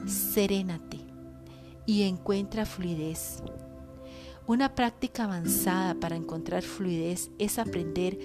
serénate 0.07 1.01
y 1.87 2.05
encuentra 2.05 2.65
fluidez. 2.67 3.43
Una 4.47 4.77
práctica 4.77 5.25
avanzada 5.25 5.97
para 5.97 6.15
encontrar 6.15 6.63
fluidez 6.63 7.33
es 7.41 7.59
aprender 7.59 8.17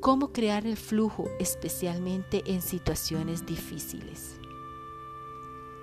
cómo 0.00 0.32
crear 0.32 0.66
el 0.66 0.78
flujo, 0.78 1.26
especialmente 1.38 2.42
en 2.46 2.62
situaciones 2.62 3.44
difíciles. 3.44 4.36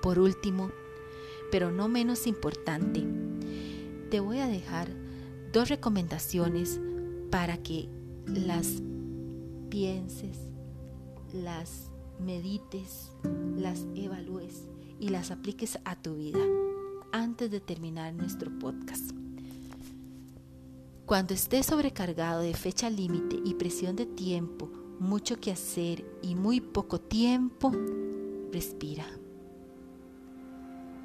Por 0.01 0.17
último, 0.17 0.71
pero 1.51 1.69
no 1.69 1.87
menos 1.89 2.25
importante, 2.25 3.05
te 4.11 4.19
voy 4.19 4.39
a 4.39 4.47
dejar 4.47 4.89
dos 5.53 5.69
recomendaciones 5.69 6.81
para 7.31 7.57
que 7.63 7.87
las 8.25 8.83
pienses, 9.69 10.37
las 11.31 11.89
medites, 12.19 13.13
las 13.55 13.85
evalúes 13.95 14.67
y 14.99 15.07
las 15.09 15.31
apliques 15.31 15.79
a 15.85 15.95
tu 15.95 16.17
vida 16.17 16.41
antes 17.13 17.49
de 17.51 17.61
terminar 17.61 18.13
nuestro 18.13 18.51
podcast. 18.59 19.11
Cuando 21.05 21.33
estés 21.33 21.67
sobrecargado 21.67 22.41
de 22.41 22.53
fecha 22.53 22.89
límite 22.89 23.39
y 23.45 23.53
presión 23.53 23.95
de 23.95 24.07
tiempo, 24.07 24.69
mucho 24.99 25.39
que 25.39 25.51
hacer 25.51 26.05
y 26.21 26.35
muy 26.35 26.59
poco 26.59 26.99
tiempo, 26.99 27.71
respira. 28.51 29.05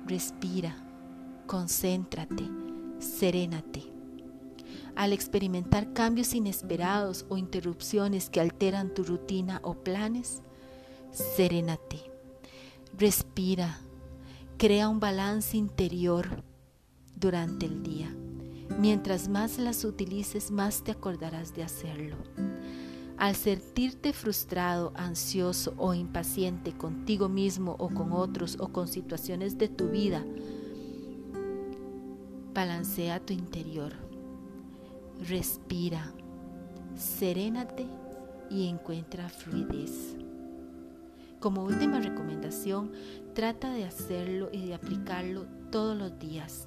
Respira, 0.07 0.77
concéntrate 1.47 2.65
serénate. 2.99 3.85
Al 4.95 5.12
experimentar 5.12 5.93
cambios 5.93 6.35
inesperados 6.35 7.26
o 7.29 7.37
interrupciones 7.37 8.31
que 8.31 8.41
alteran 8.41 8.95
tu 8.95 9.05
rutina 9.05 9.61
o 9.62 9.75
planes, 9.75 10.43
serénate. 11.12 12.00
Respira. 12.97 13.79
Crea 14.57 14.88
un 14.88 15.00
balance 15.00 15.57
interior 15.57 16.43
durante 17.15 17.67
el 17.67 17.83
día. 17.83 18.15
Mientras 18.79 19.29
más 19.29 19.59
las 19.59 19.85
utilices, 19.85 20.50
más 20.50 20.83
te 20.83 20.93
acordarás 20.93 21.55
de 21.55 21.62
hacerlo. 21.62 22.17
Al 23.19 23.35
sentirte 23.35 24.12
frustrado, 24.12 24.93
ansioso 24.95 25.75
o 25.79 25.95
impaciente 25.95 26.73
contigo 26.73 27.29
mismo 27.29 27.76
o 27.79 27.88
con 27.88 28.12
otros 28.12 28.57
o 28.61 28.69
con 28.69 28.88
situaciones 28.88 29.57
de 29.57 29.69
tu 29.69 29.88
vida, 29.88 30.25
Balancea 32.57 33.21
tu 33.21 33.35
interior. 33.35 33.93
Respira. 35.29 36.11
Serénate 36.95 37.87
y 38.49 38.69
encuentra 38.69 39.29
fluidez. 39.29 40.17
Como 41.39 41.65
última 41.65 42.01
recomendación, 42.01 42.93
trata 43.35 43.75
de 43.75 43.85
hacerlo 43.85 44.49
y 44.55 44.69
de 44.69 44.73
aplicarlo 44.73 45.45
todos 45.71 45.99
los 45.99 46.19
días. 46.19 46.67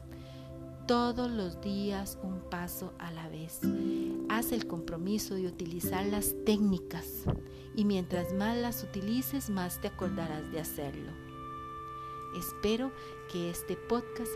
Todos 0.86 1.32
los 1.32 1.60
días 1.60 2.20
un 2.22 2.40
paso 2.52 2.94
a 3.00 3.12
la 3.12 3.28
vez. 3.28 3.60
Haz 4.30 4.52
el 4.52 4.68
compromiso 4.68 5.34
de 5.34 5.48
utilizar 5.48 6.06
las 6.06 6.36
técnicas 6.46 7.24
y 7.76 7.84
mientras 7.84 8.32
más 8.36 8.56
las 8.56 8.84
utilices, 8.84 9.50
más 9.50 9.82
te 9.82 9.88
acordarás 9.88 10.52
de 10.52 10.60
hacerlo. 10.60 11.19
Espero 12.38 12.92
que 13.32 13.50
este 13.50 13.76
podcast 13.76 14.32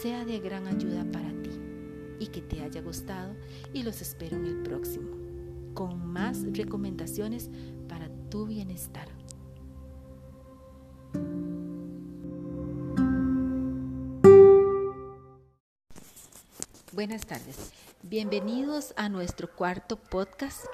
sea 0.00 0.24
de 0.24 0.38
gran 0.40 0.66
ayuda 0.66 1.04
para 1.10 1.30
ti 1.42 1.50
y 2.18 2.26
que 2.28 2.42
te 2.42 2.60
haya 2.62 2.80
gustado 2.82 3.34
y 3.72 3.82
los 3.82 4.00
espero 4.02 4.36
en 4.36 4.46
el 4.46 4.62
próximo 4.62 5.08
con 5.74 6.12
más 6.12 6.44
recomendaciones 6.56 7.50
para 7.88 8.08
tu 8.30 8.46
bienestar. 8.46 9.17
Buenas 16.98 17.26
tardes. 17.26 17.70
Bienvenidos 18.02 18.92
a 18.96 19.08
nuestro 19.08 19.48
cuarto 19.54 19.94
podcast 19.94 20.64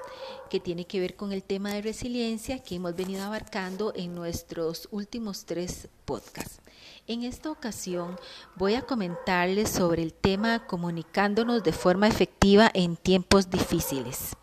que 0.49 0.59
tiene 0.59 0.85
que 0.85 0.99
ver 0.99 1.15
con 1.15 1.31
el 1.31 1.43
tema 1.43 1.71
de 1.71 1.83
resiliencia 1.83 2.63
que 2.63 2.73
hemos 2.73 2.95
venido 2.95 3.23
abarcando 3.23 3.93
en 3.95 4.15
nuestros 4.15 4.87
últimos 4.89 5.45
tres 5.45 5.87
podcasts. 6.03 6.61
En 7.05 7.21
esta 7.21 7.51
ocasión 7.51 8.15
voy 8.55 8.73
a 8.73 8.81
comentarles 8.81 9.69
sobre 9.69 10.01
el 10.01 10.13
tema 10.15 10.65
comunicándonos 10.65 11.63
de 11.63 11.73
forma 11.73 12.07
efectiva 12.07 12.71
en 12.73 12.97
tiempos 12.97 13.51
difíciles. 13.51 14.35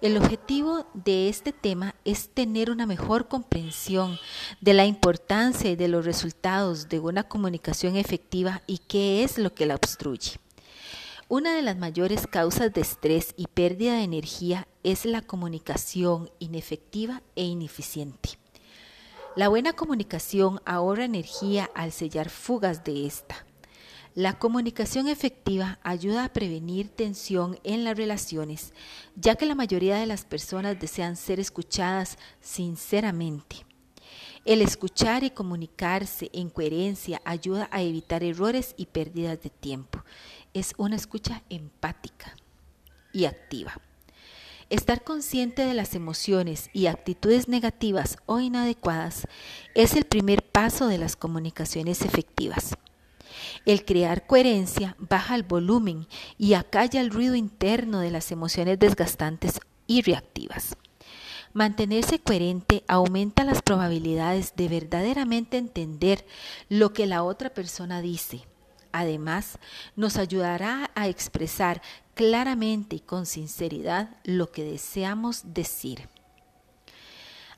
El 0.00 0.16
objetivo 0.16 0.84
de 0.94 1.28
este 1.28 1.52
tema 1.52 1.94
es 2.04 2.28
tener 2.28 2.72
una 2.72 2.86
mejor 2.86 3.28
comprensión 3.28 4.18
de 4.60 4.74
la 4.74 4.84
importancia 4.84 5.70
y 5.70 5.76
de 5.76 5.86
los 5.86 6.04
resultados 6.04 6.88
de 6.88 6.98
una 6.98 7.22
comunicación 7.22 7.94
efectiva 7.94 8.62
y 8.66 8.78
qué 8.78 9.22
es 9.22 9.38
lo 9.38 9.54
que 9.54 9.66
la 9.66 9.76
obstruye. 9.76 10.40
Una 11.30 11.54
de 11.54 11.60
las 11.60 11.76
mayores 11.76 12.26
causas 12.26 12.72
de 12.72 12.80
estrés 12.80 13.34
y 13.36 13.48
pérdida 13.48 13.96
de 13.96 14.02
energía 14.02 14.66
es 14.82 15.04
la 15.04 15.20
comunicación 15.20 16.30
inefectiva 16.38 17.22
e 17.36 17.44
ineficiente. 17.44 18.38
La 19.36 19.48
buena 19.48 19.74
comunicación 19.74 20.62
ahorra 20.64 21.04
energía 21.04 21.70
al 21.74 21.92
sellar 21.92 22.30
fugas 22.30 22.82
de 22.82 23.04
esta. 23.04 23.44
La 24.14 24.38
comunicación 24.38 25.06
efectiva 25.06 25.78
ayuda 25.82 26.24
a 26.24 26.32
prevenir 26.32 26.88
tensión 26.88 27.60
en 27.62 27.84
las 27.84 27.98
relaciones, 27.98 28.72
ya 29.14 29.34
que 29.34 29.44
la 29.44 29.54
mayoría 29.54 29.98
de 29.98 30.06
las 30.06 30.24
personas 30.24 30.80
desean 30.80 31.14
ser 31.14 31.40
escuchadas 31.40 32.16
sinceramente. 32.40 33.66
El 34.46 34.62
escuchar 34.62 35.24
y 35.24 35.30
comunicarse 35.30 36.30
en 36.32 36.48
coherencia 36.48 37.20
ayuda 37.26 37.68
a 37.70 37.82
evitar 37.82 38.24
errores 38.24 38.74
y 38.78 38.86
pérdidas 38.86 39.42
de 39.42 39.50
tiempo. 39.50 40.02
Es 40.54 40.74
una 40.76 40.96
escucha 40.96 41.42
empática 41.50 42.36
y 43.12 43.26
activa. 43.26 43.80
Estar 44.70 45.02
consciente 45.02 45.64
de 45.64 45.72
las 45.72 45.94
emociones 45.94 46.68
y 46.74 46.86
actitudes 46.86 47.48
negativas 47.48 48.18
o 48.26 48.38
inadecuadas 48.38 49.26
es 49.74 49.96
el 49.96 50.04
primer 50.04 50.42
paso 50.42 50.88
de 50.88 50.98
las 50.98 51.16
comunicaciones 51.16 52.02
efectivas. 52.02 52.76
El 53.64 53.84
crear 53.84 54.26
coherencia 54.26 54.94
baja 54.98 55.36
el 55.36 55.42
volumen 55.42 56.06
y 56.36 56.52
acalla 56.52 57.00
el 57.00 57.10
ruido 57.10 57.34
interno 57.34 58.00
de 58.00 58.10
las 58.10 58.30
emociones 58.30 58.78
desgastantes 58.78 59.60
y 59.86 60.02
reactivas. 60.02 60.76
Mantenerse 61.54 62.18
coherente 62.18 62.84
aumenta 62.88 63.44
las 63.44 63.62
probabilidades 63.62 64.54
de 64.54 64.68
verdaderamente 64.68 65.56
entender 65.56 66.26
lo 66.68 66.92
que 66.92 67.06
la 67.06 67.22
otra 67.22 67.50
persona 67.50 68.02
dice. 68.02 68.42
Además, 68.92 69.58
nos 69.96 70.16
ayudará 70.16 70.90
a 70.94 71.08
expresar 71.08 71.82
claramente 72.14 72.96
y 72.96 73.00
con 73.00 73.26
sinceridad 73.26 74.16
lo 74.24 74.50
que 74.50 74.64
deseamos 74.64 75.42
decir. 75.54 76.08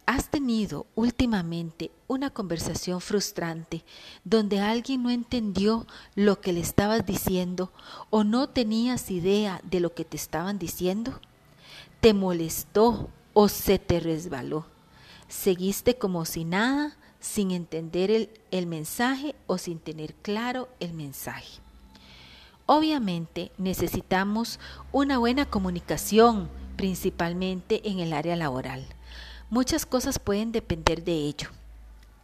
¿Has 0.07 0.29
tenido 0.29 0.87
últimamente 0.97 1.93
una 2.09 2.31
conversación 2.31 3.01
frustrante 3.01 3.85
donde 4.25 4.59
alguien 4.59 5.05
no 5.05 5.11
entendió 5.11 5.87
lo 6.17 6.41
que 6.41 6.53
le 6.53 6.59
estabas 6.59 7.07
diciendo 7.07 7.73
o 8.11 8.25
no 8.25 8.49
tenías 8.49 9.11
idea 9.13 9.61
de 9.63 9.79
lo 9.79 9.95
que 9.95 10.05
te 10.05 10.17
estaban 10.17 10.59
diciendo? 10.59 11.21
¿Te 12.01 12.13
molestó 12.13 13.09
o 13.35 13.49
se 13.49 13.79
te 13.79 14.01
resbaló? 14.01 14.67
¿Seguiste 15.29 15.97
como 15.97 16.25
si 16.25 16.45
nada, 16.45 16.97
sin 17.21 17.51
entender 17.51 18.11
el, 18.51 18.67
mensaje 18.67 19.35
o 19.47 19.59
sin 19.59 19.79
tener 19.79 20.15
claro 20.15 20.69
el 20.81 20.93
mensaje? 20.93 21.61
Obviamente 22.67 23.53
necesitamos 23.59 24.59
una 24.93 25.19
buena 25.19 25.45
comunicación, 25.45 26.49
principalmente 26.77 27.89
en 27.89 28.01
el 28.01 28.13
área 28.13 28.37
laboral. 28.37 28.87
Muchas 29.51 29.87
cosas 29.87 30.19
pueden 30.19 30.53
depender 30.53 31.05
de 31.05 31.13
ello. 31.13 31.51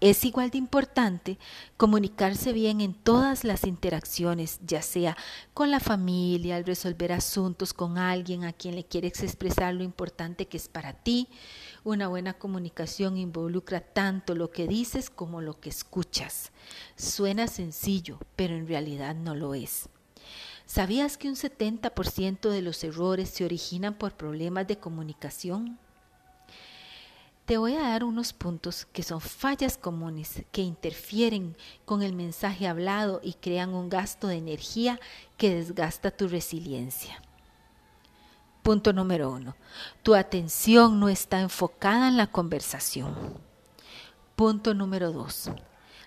Es 0.01 0.25
igual 0.25 0.51
de 0.51 0.59
importante 0.59 1.39
comunicarse 1.79 2.53
bien 2.53 2.83
en 2.83 2.93
todas 2.93 3.45
las 3.45 3.65
interacciones, 3.65 4.61
ya 4.67 4.83
sea 4.83 5.17
con 5.55 5.71
la 5.71 5.81
familia, 5.81 6.57
al 6.57 6.67
resolver 6.67 7.13
asuntos 7.13 7.73
con 7.73 7.97
alguien 7.97 8.45
a 8.45 8.53
quien 8.53 8.77
le 8.77 8.85
quieres 8.85 9.23
expresar 9.23 9.73
lo 9.73 9.83
importante 9.83 10.47
que 10.47 10.59
es 10.59 10.69
para 10.69 10.93
ti. 10.93 11.29
Una 11.87 12.09
buena 12.09 12.35
comunicación 12.35 13.17
involucra 13.17 13.81
tanto 13.81 14.35
lo 14.35 14.51
que 14.51 14.67
dices 14.67 15.09
como 15.09 15.41
lo 15.41 15.61
que 15.61 15.69
escuchas. 15.69 16.51
Suena 16.97 17.47
sencillo, 17.47 18.19
pero 18.35 18.57
en 18.57 18.67
realidad 18.67 19.15
no 19.15 19.37
lo 19.37 19.55
es. 19.55 19.89
¿Sabías 20.67 21.17
que 21.17 21.29
un 21.29 21.37
70% 21.37 22.51
de 22.51 22.61
los 22.61 22.83
errores 22.83 23.29
se 23.29 23.45
originan 23.45 23.95
por 23.95 24.17
problemas 24.17 24.67
de 24.67 24.81
comunicación? 24.81 25.79
Te 27.45 27.57
voy 27.57 27.75
a 27.75 27.83
dar 27.83 28.03
unos 28.03 28.33
puntos 28.33 28.85
que 28.87 29.05
son 29.05 29.21
fallas 29.21 29.79
comunes 29.79 30.43
que 30.51 30.63
interfieren 30.63 31.57
con 31.85 32.03
el 32.03 32.15
mensaje 32.15 32.67
hablado 32.67 33.21
y 33.23 33.35
crean 33.35 33.75
un 33.75 33.91
gasto 33.91 34.27
de 34.27 34.39
energía 34.39 34.99
que 35.37 35.55
desgasta 35.55 36.11
tu 36.11 36.27
resiliencia. 36.27 37.23
Punto 38.67 38.93
número 38.93 39.31
uno. 39.31 39.55
Tu 40.03 40.17
atención 40.17 40.99
no 40.99 41.09
está 41.09 41.39
enfocada 41.41 42.09
en 42.09 42.17
la 42.17 42.27
conversación. 42.27 43.15
Punto 44.35 44.75
número 44.75 45.13
dos. 45.13 45.53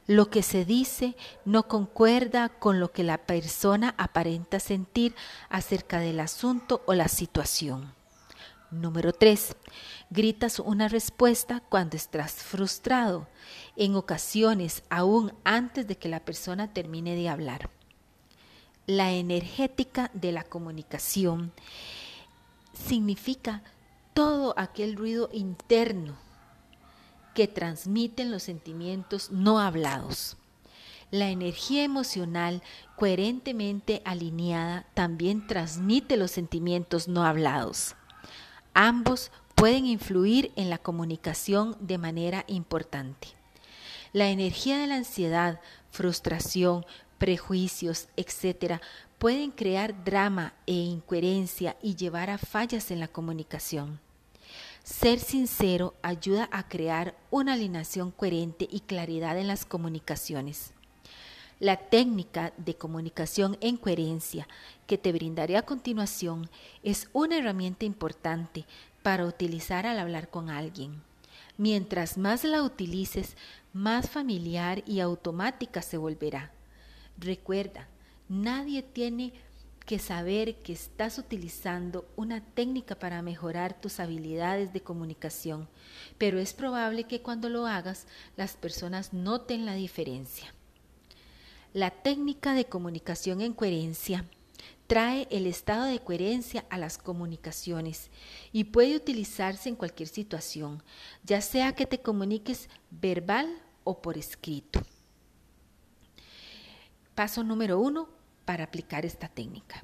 Lo 0.07 0.29
que 0.29 0.43
se 0.43 0.65
dice 0.65 1.15
no 1.45 1.69
concuerda 1.69 2.49
con 2.49 2.81
lo 2.81 2.91
que 2.91 3.05
la 3.05 3.17
persona 3.17 3.95
aparenta 3.97 4.59
sentir 4.59 5.15
acerca 5.47 6.01
del 6.01 6.19
asunto 6.19 6.83
o 6.85 6.93
la 6.95 7.07
situación. 7.07 7.93
Número 8.71 9.13
3. 9.13 9.55
Gritas 10.09 10.59
una 10.59 10.89
respuesta 10.89 11.63
cuando 11.69 11.95
estás 11.95 12.33
frustrado, 12.43 13.29
en 13.77 13.95
ocasiones 13.95 14.83
aún 14.89 15.31
antes 15.45 15.87
de 15.87 15.97
que 15.97 16.09
la 16.09 16.25
persona 16.25 16.73
termine 16.73 17.15
de 17.15 17.29
hablar. 17.29 17.69
La 18.85 19.13
energética 19.13 20.11
de 20.13 20.33
la 20.33 20.43
comunicación 20.43 21.53
significa 22.87 23.61
todo 24.13 24.53
aquel 24.57 24.95
ruido 24.95 25.29
interno 25.33 26.15
que 27.33 27.47
transmiten 27.47 28.31
los 28.31 28.43
sentimientos 28.43 29.31
no 29.31 29.59
hablados. 29.59 30.37
La 31.11 31.29
energía 31.29 31.83
emocional 31.83 32.61
coherentemente 32.95 34.01
alineada 34.05 34.85
también 34.93 35.47
transmite 35.47 36.17
los 36.17 36.31
sentimientos 36.31 37.07
no 37.07 37.23
hablados. 37.23 37.95
Ambos 38.73 39.31
pueden 39.55 39.85
influir 39.85 40.51
en 40.55 40.69
la 40.69 40.77
comunicación 40.77 41.75
de 41.79 41.97
manera 41.97 42.45
importante. 42.47 43.29
La 44.13 44.29
energía 44.29 44.77
de 44.77 44.87
la 44.87 44.95
ansiedad, 44.95 45.59
frustración, 45.91 46.85
prejuicios, 47.17 48.07
etc., 48.15 48.81
pueden 49.19 49.51
crear 49.51 50.03
drama 50.05 50.53
e 50.65 50.73
incoherencia 50.73 51.75
y 51.83 51.95
llevar 51.95 52.29
a 52.29 52.37
fallas 52.37 52.89
en 52.89 53.01
la 53.01 53.09
comunicación. 53.09 53.99
Ser 54.83 55.19
sincero 55.19 55.93
ayuda 56.01 56.47
a 56.51 56.67
crear 56.67 57.15
una 57.29 57.53
alineación 57.53 58.11
coherente 58.11 58.67
y 58.71 58.79
claridad 58.79 59.37
en 59.37 59.47
las 59.47 59.65
comunicaciones. 59.65 60.71
La 61.59 61.75
técnica 61.75 62.53
de 62.55 62.75
comunicación 62.75 63.57
en 63.59 63.75
coherencia 63.75 64.47
que 64.87 64.97
te 64.97 65.11
brindaré 65.11 65.57
a 65.57 65.63
continuación 65.63 66.49
es 66.81 67.09
una 67.11 67.37
herramienta 67.37 67.83
importante 67.83 68.65
para 69.03 69.25
utilizar 69.25 69.85
al 69.85 69.99
hablar 69.99 70.29
con 70.29 70.49
alguien. 70.49 71.03
Mientras 71.57 72.17
más 72.17 72.45
la 72.45 72.63
utilices, 72.63 73.35
más 73.73 74.09
familiar 74.09 74.81
y 74.85 75.01
automática 75.01 75.81
se 75.81 75.97
volverá. 75.97 76.53
Recuerda, 77.17 77.89
nadie 78.29 78.83
tiene 78.83 79.33
que 79.85 79.97
saber 79.97 80.57
que 80.57 80.71
estás 80.71 81.17
utilizando 81.17 82.07
una 82.15 82.41
técnica 82.41 82.93
para 82.93 83.23
mejorar 83.23 83.81
tus 83.81 83.99
habilidades 83.99 84.71
de 84.71 84.81
comunicación, 84.81 85.67
pero 86.19 86.37
es 86.37 86.53
probable 86.53 87.05
que 87.05 87.23
cuando 87.23 87.49
lo 87.49 87.65
hagas 87.65 88.05
las 88.37 88.53
personas 88.53 89.13
noten 89.13 89.65
la 89.65 89.73
diferencia. 89.73 90.53
La 91.73 91.89
técnica 91.89 92.53
de 92.53 92.65
comunicación 92.65 93.41
en 93.41 93.53
coherencia 93.53 94.25
trae 94.85 95.27
el 95.31 95.47
estado 95.47 95.85
de 95.85 95.99
coherencia 95.99 96.65
a 96.69 96.77
las 96.77 96.99
comunicaciones 96.99 98.11
y 98.51 98.65
puede 98.65 98.95
utilizarse 98.95 99.69
en 99.69 99.75
cualquier 99.75 100.09
situación, 100.09 100.83
ya 101.23 101.41
sea 101.41 101.73
que 101.73 101.87
te 101.87 101.99
comuniques 101.99 102.69
verbal 102.91 103.59
o 103.83 104.03
por 104.03 104.19
escrito. 104.19 104.81
Paso 107.15 107.43
número 107.43 107.79
uno, 107.79 108.18
para 108.49 108.63
aplicar 108.63 109.05
esta 109.05 109.27
técnica. 109.27 109.79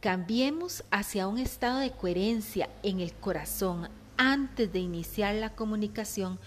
Cambiemos 0.00 0.84
hacia 0.90 1.26
un 1.26 1.38
estado 1.38 1.78
de 1.78 1.90
coherencia 1.90 2.68
en 2.82 3.00
el 3.00 3.14
corazón 3.14 3.88
antes 4.18 4.70
de 4.70 4.80
iniciar 4.80 5.34
la 5.36 5.54
comunicación 5.54 6.38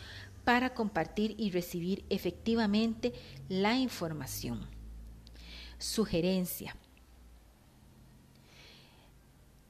para 0.44 0.76
compartir 0.76 1.34
y 1.40 1.50
recibir 1.50 2.06
efectivamente 2.12 3.12
la 3.50 3.74
información. 3.74 4.68
Sugerencia. 5.80 6.76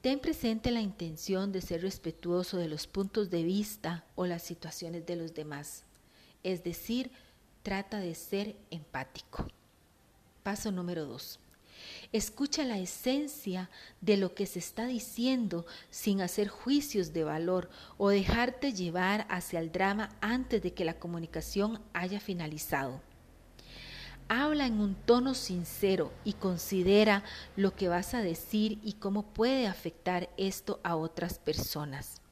Ten 0.01 0.19
presente 0.19 0.71
la 0.71 0.81
intención 0.81 1.53
de 1.53 1.61
ser 1.61 1.83
respetuoso 1.83 2.57
de 2.57 2.67
los 2.67 2.85
puntos 2.85 3.29
de 3.29 3.43
vista 3.43 4.03
o 4.15 4.25
las 4.25 4.43
situaciones 4.43 5.05
de 5.05 5.15
los 5.15 5.33
demás. 5.33 5.85
Es 6.43 6.65
decir, 6.65 7.11
trata 7.61 7.99
de 7.99 8.13
ser 8.13 8.57
empático. 8.71 9.47
Paso 10.43 10.71
número 10.71 11.05
dos. 11.05 11.39
Escucha 12.11 12.63
la 12.63 12.77
esencia 12.77 13.69
de 14.01 14.17
lo 14.17 14.35
que 14.35 14.45
se 14.45 14.59
está 14.59 14.85
diciendo 14.85 15.65
sin 15.89 16.21
hacer 16.21 16.47
juicios 16.47 17.13
de 17.13 17.23
valor 17.23 17.69
o 17.97 18.09
dejarte 18.09 18.73
llevar 18.73 19.25
hacia 19.29 19.59
el 19.59 19.71
drama 19.71 20.09
antes 20.21 20.61
de 20.61 20.73
que 20.73 20.85
la 20.85 20.99
comunicación 20.99 21.81
haya 21.93 22.19
finalizado. 22.19 23.01
Habla 24.27 24.67
en 24.67 24.79
un 24.79 24.95
tono 24.95 25.33
sincero 25.33 26.13
y 26.23 26.33
considera 26.33 27.23
lo 27.55 27.75
que 27.75 27.87
vas 27.87 28.13
a 28.13 28.21
decir 28.21 28.79
y 28.83 28.93
cómo 28.93 29.23
puede 29.23 29.67
afectar 29.67 30.29
esto 30.37 30.79
a 30.83 30.95
otras 30.95 31.39
personas. 31.39 32.22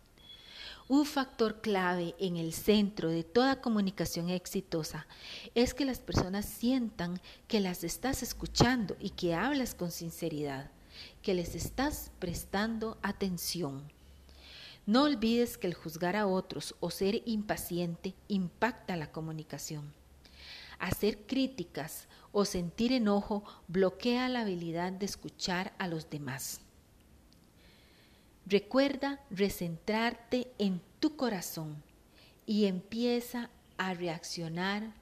Un 0.91 1.05
factor 1.05 1.61
clave 1.61 2.15
en 2.19 2.35
el 2.35 2.51
centro 2.51 3.09
de 3.09 3.23
toda 3.23 3.61
comunicación 3.61 4.29
exitosa 4.29 5.07
es 5.55 5.73
que 5.73 5.85
las 5.85 5.99
personas 5.99 6.45
sientan 6.45 7.21
que 7.47 7.61
las 7.61 7.85
estás 7.85 8.23
escuchando 8.23 8.97
y 8.99 9.11
que 9.11 9.33
hablas 9.33 9.73
con 9.73 9.89
sinceridad, 9.89 10.69
que 11.21 11.33
les 11.33 11.55
estás 11.55 12.11
prestando 12.19 12.97
atención. 13.03 13.89
No 14.85 15.03
olvides 15.03 15.57
que 15.57 15.67
el 15.67 15.75
juzgar 15.75 16.17
a 16.17 16.27
otros 16.27 16.75
o 16.81 16.91
ser 16.91 17.21
impaciente 17.25 18.13
impacta 18.27 18.97
la 18.97 19.13
comunicación. 19.13 19.93
Hacer 20.77 21.19
críticas 21.19 22.09
o 22.33 22.43
sentir 22.43 22.91
enojo 22.91 23.45
bloquea 23.69 24.27
la 24.27 24.41
habilidad 24.41 24.91
de 24.91 25.05
escuchar 25.05 25.71
a 25.77 25.87
los 25.87 26.09
demás. 26.09 26.59
Recuerda 28.45 29.21
recentrarte 29.29 30.51
en 30.57 30.81
tu 30.99 31.15
corazón 31.15 31.81
y 32.45 32.65
empieza 32.65 33.49
a 33.77 33.93
reaccionar 33.93 34.93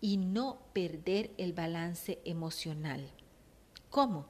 y 0.00 0.16
no 0.16 0.58
perder 0.72 1.30
el 1.38 1.52
balance 1.52 2.20
emocional. 2.24 3.08
¿Cómo? 3.88 4.26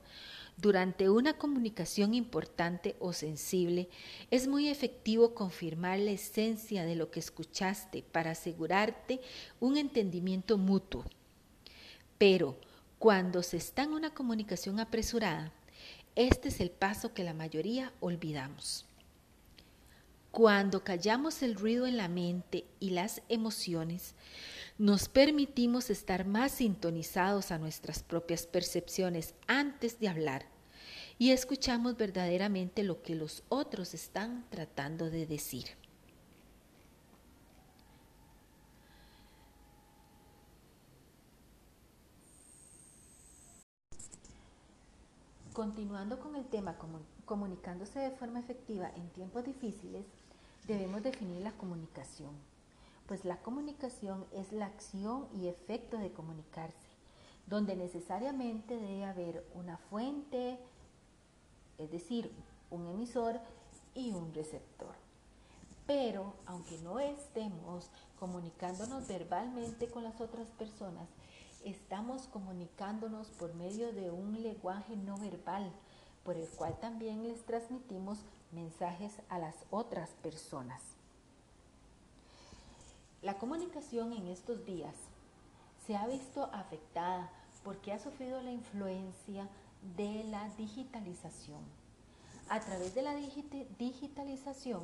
Durante 0.59 1.09
una 1.09 1.38
comunicación 1.38 2.15
importante 2.15 2.95
o 3.01 3.12
sensible, 3.12 3.88
es 4.31 4.47
muy 4.47 4.69
efectivo 4.69 5.35
confirmar 5.35 5.99
la 5.99 6.11
esencia 6.11 6.85
de 6.85 6.95
lo 6.95 7.11
que 7.11 7.21
escuchaste 7.21 8.03
para 8.03 8.33
asegurarte 8.33 9.21
un 9.61 9.77
entendimiento 9.77 10.59
mutuo. 10.59 11.05
Pero 12.19 12.59
cuando 12.99 13.43
se 13.43 13.57
está 13.57 13.83
en 13.83 13.93
una 13.93 14.15
comunicación 14.15 14.79
apresurada, 14.79 15.53
este 16.16 16.48
es 16.48 16.61
el 16.61 16.70
paso 16.70 17.14
que 17.14 17.25
la 17.25 17.35
mayoría 17.35 17.92
olvidamos. 18.01 18.87
Cuando 20.31 20.83
callamos 20.83 21.42
el 21.42 21.55
ruido 21.55 21.87
en 21.87 21.96
la 21.96 22.09
mente 22.09 22.64
y 22.81 22.90
las 22.90 23.22
emociones, 23.29 24.14
nos 24.79 25.09
permitimos 25.09 25.90
estar 25.90 26.27
más 26.27 26.53
sintonizados 26.53 27.51
a 27.51 27.59
nuestras 27.59 28.03
propias 28.03 28.46
percepciones 28.46 29.35
antes 29.46 30.01
de 30.01 30.09
hablar 30.09 30.46
y 31.18 31.31
escuchamos 31.31 31.96
verdaderamente 31.96 32.83
lo 32.83 33.03
que 33.03 33.14
los 33.14 33.42
otros 33.48 33.94
están 33.94 34.46
tratando 34.51 35.11
de 35.11 35.27
decir. 35.27 35.82
Continuando 45.53 46.19
con 46.19 46.35
el 46.35 46.47
tema 46.47 46.79
comunicándose 47.27 47.99
de 47.99 48.11
forma 48.12 48.41
efectiva 48.41 48.91
en 48.97 49.11
tiempos 49.11 49.45
difíciles, 49.45 50.07
debemos 50.67 51.03
definir 51.03 51.43
la 51.43 51.53
comunicación. 51.53 52.31
Pues 53.07 53.27
la 53.27 53.37
comunicación 53.43 54.25
es 54.33 54.51
la 54.53 54.65
acción 54.65 55.29
y 55.35 55.49
efecto 55.49 55.99
de 55.99 56.11
comunicarse, 56.11 56.88
donde 57.47 57.77
necesariamente 57.77 58.79
debe 58.79 59.05
haber 59.05 59.47
una 59.55 59.77
fuente, 59.77 60.59
es 61.77 61.91
decir, 61.91 62.33
un 62.71 62.88
emisor 62.88 63.38
y 63.95 64.12
un 64.12 64.33
receptor. 64.33 64.95
Pero 65.87 66.33
aunque 66.47 66.79
no 66.79 66.99
estemos 66.99 67.91
comunicándonos 68.19 69.07
verbalmente 69.07 69.88
con 69.88 70.03
las 70.03 70.19
otras 70.23 70.49
personas, 70.53 71.11
estamos 71.64 72.27
comunicándonos 72.29 73.29
por 73.29 73.55
medio 73.55 73.92
de 73.92 74.11
un 74.11 74.42
lenguaje 74.42 74.96
no 74.96 75.16
verbal, 75.18 75.72
por 76.25 76.37
el 76.37 76.48
cual 76.48 76.79
también 76.81 77.22
les 77.22 77.44
transmitimos 77.44 78.18
mensajes 78.53 79.12
a 79.29 79.38
las 79.38 79.55
otras 79.70 80.11
personas. 80.22 80.83
La 83.22 83.38
comunicación 83.38 84.12
en 84.12 84.27
estos 84.29 84.64
días 84.66 84.94
se 85.87 85.96
ha 85.96 86.07
visto 86.07 86.44
afectada 86.53 87.31
porque 87.64 87.92
ha 87.92 87.98
sufrido 87.98 88.40
la 88.42 88.51
influencia 88.51 89.48
de 89.96 90.25
la 90.25 90.48
digitalización. 90.57 91.61
A 92.48 92.61
través 92.61 92.94
de 92.94 93.03
la 93.03 93.14
digitalización 93.14 94.83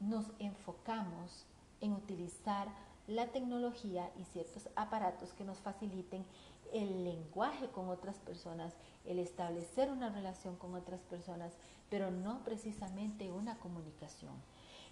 nos 0.00 0.26
enfocamos 0.38 1.46
en 1.80 1.92
utilizar 1.92 2.68
la 3.06 3.26
tecnología 3.28 4.10
y 4.20 4.24
ciertos 4.24 4.68
aparatos 4.76 5.30
que 5.32 5.44
nos 5.44 5.58
faciliten 5.58 6.24
el 6.72 7.04
lenguaje 7.04 7.66
con 7.68 7.88
otras 7.88 8.16
personas, 8.16 8.72
el 9.04 9.18
establecer 9.18 9.90
una 9.90 10.10
relación 10.10 10.56
con 10.56 10.74
otras 10.74 11.00
personas, 11.02 11.52
pero 11.90 12.10
no 12.10 12.42
precisamente 12.44 13.30
una 13.30 13.56
comunicación. 13.58 14.32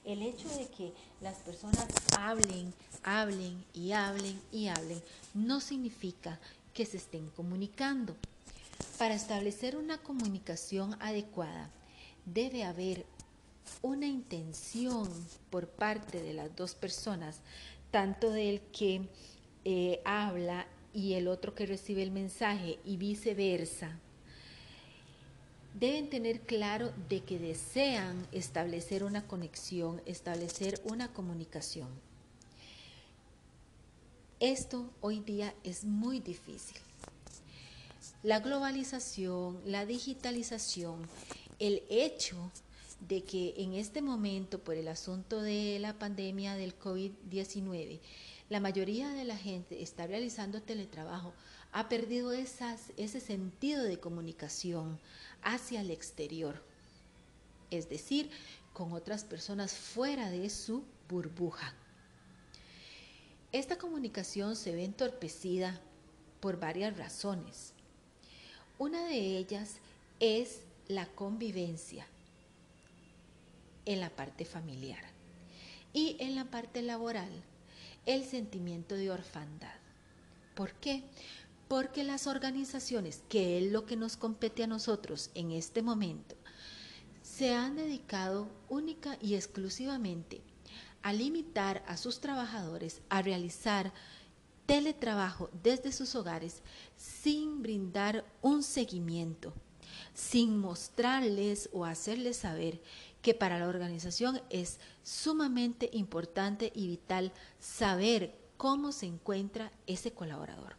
El 0.04 0.22
hecho 0.22 0.48
de 0.56 0.66
que 0.68 0.92
las 1.20 1.36
personas 1.38 1.86
hablen, 2.18 2.72
hablen 3.02 3.64
y 3.74 3.92
hablen 3.92 4.40
y 4.50 4.68
hablen 4.68 5.02
no 5.34 5.60
significa 5.60 6.38
que 6.74 6.86
se 6.86 6.96
estén 6.96 7.28
comunicando. 7.30 8.16
Para 8.98 9.14
establecer 9.14 9.76
una 9.76 9.98
comunicación 9.98 10.96
adecuada 11.00 11.70
debe 12.24 12.64
haber 12.64 13.06
una 13.82 14.06
intención 14.06 15.08
por 15.50 15.68
parte 15.68 16.22
de 16.22 16.34
las 16.34 16.54
dos 16.56 16.74
personas 16.74 17.40
tanto 17.90 18.30
del 18.30 18.60
que 18.72 19.08
eh, 19.64 20.00
habla 20.04 20.66
y 20.92 21.14
el 21.14 21.28
otro 21.28 21.54
que 21.54 21.66
recibe 21.66 22.02
el 22.02 22.10
mensaje 22.10 22.78
y 22.84 22.96
viceversa, 22.96 23.98
deben 25.78 26.10
tener 26.10 26.40
claro 26.40 26.92
de 27.08 27.20
que 27.20 27.38
desean 27.38 28.26
establecer 28.32 29.04
una 29.04 29.26
conexión, 29.26 30.02
establecer 30.06 30.80
una 30.84 31.12
comunicación. 31.12 31.88
Esto 34.40 34.90
hoy 35.00 35.20
día 35.20 35.54
es 35.64 35.84
muy 35.84 36.18
difícil. 36.18 36.78
La 38.22 38.40
globalización, 38.40 39.60
la 39.64 39.86
digitalización, 39.86 41.06
el 41.58 41.82
hecho 41.88 42.50
de 43.08 43.24
que 43.24 43.54
en 43.56 43.74
este 43.74 44.02
momento, 44.02 44.58
por 44.62 44.76
el 44.76 44.88
asunto 44.88 45.40
de 45.40 45.78
la 45.80 45.98
pandemia 45.98 46.54
del 46.54 46.78
COVID-19, 46.78 48.00
la 48.48 48.60
mayoría 48.60 49.10
de 49.10 49.24
la 49.24 49.36
gente 49.36 49.82
está 49.82 50.06
realizando 50.06 50.60
teletrabajo, 50.60 51.32
ha 51.72 51.88
perdido 51.88 52.32
ese 52.32 53.20
sentido 53.20 53.84
de 53.84 54.00
comunicación 54.00 54.98
hacia 55.42 55.80
el 55.80 55.90
exterior, 55.90 56.62
es 57.70 57.88
decir, 57.88 58.30
con 58.72 58.92
otras 58.92 59.24
personas 59.24 59.72
fuera 59.72 60.30
de 60.30 60.50
su 60.50 60.84
burbuja. 61.08 61.74
Esta 63.52 63.78
comunicación 63.78 64.56
se 64.56 64.74
ve 64.74 64.84
entorpecida 64.84 65.80
por 66.40 66.58
varias 66.58 66.96
razones. 66.96 67.72
Una 68.78 69.04
de 69.04 69.36
ellas 69.38 69.76
es 70.20 70.60
la 70.88 71.06
convivencia 71.06 72.06
en 73.92 74.00
la 74.00 74.10
parte 74.10 74.44
familiar. 74.44 75.02
Y 75.92 76.16
en 76.20 76.36
la 76.36 76.44
parte 76.44 76.82
laboral, 76.82 77.30
el 78.06 78.24
sentimiento 78.24 78.94
de 78.94 79.10
orfandad. 79.10 79.74
¿Por 80.54 80.74
qué? 80.74 81.02
Porque 81.66 82.04
las 82.04 82.26
organizaciones, 82.26 83.22
que 83.28 83.58
es 83.58 83.72
lo 83.72 83.86
que 83.86 83.96
nos 83.96 84.16
compete 84.16 84.62
a 84.62 84.68
nosotros 84.68 85.30
en 85.34 85.50
este 85.50 85.82
momento, 85.82 86.36
se 87.22 87.54
han 87.54 87.76
dedicado 87.76 88.48
única 88.68 89.18
y 89.20 89.34
exclusivamente 89.34 90.40
a 91.02 91.12
limitar 91.12 91.82
a 91.86 91.96
sus 91.96 92.20
trabajadores 92.20 93.00
a 93.08 93.22
realizar 93.22 93.92
teletrabajo 94.66 95.50
desde 95.64 95.90
sus 95.90 96.14
hogares 96.14 96.62
sin 96.96 97.62
brindar 97.62 98.24
un 98.40 98.62
seguimiento, 98.62 99.52
sin 100.14 100.58
mostrarles 100.58 101.68
o 101.72 101.84
hacerles 101.84 102.38
saber 102.38 102.80
que 103.22 103.34
para 103.34 103.58
la 103.58 103.68
organización 103.68 104.40
es 104.50 104.78
sumamente 105.02 105.90
importante 105.92 106.72
y 106.74 106.88
vital 106.88 107.32
saber 107.58 108.34
cómo 108.56 108.92
se 108.92 109.06
encuentra 109.06 109.72
ese 109.86 110.12
colaborador. 110.12 110.76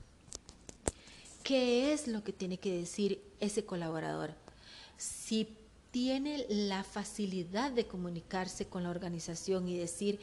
¿Qué 1.44 1.94
es 1.94 2.08
lo 2.08 2.24
que 2.24 2.34
tiene 2.34 2.58
que 2.58 2.72
decir 2.72 3.22
ese 3.40 3.66
colaborador? 3.66 4.34
Si 4.98 5.58
tiene 5.92 6.46
la 6.50 6.84
facilidad 6.84 7.72
de 7.72 7.86
comunicarse 7.86 8.68
con 8.68 8.84
la 8.84 8.90
organización 8.90 9.68
y 9.68 9.78
decir, 9.78 10.20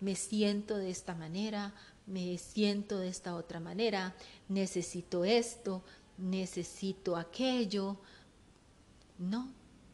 me 0.00 0.16
siento 0.16 0.76
de 0.78 0.90
esta 0.90 1.14
manera, 1.14 1.74
me 2.06 2.38
siento 2.38 2.98
de 2.98 3.08
esta 3.08 3.34
otra 3.36 3.60
manera, 3.60 4.14
necesito 4.48 5.24
esto, 5.24 5.82
necesito 6.18 7.16
aquello. 7.16 7.96
No, 9.22 9.48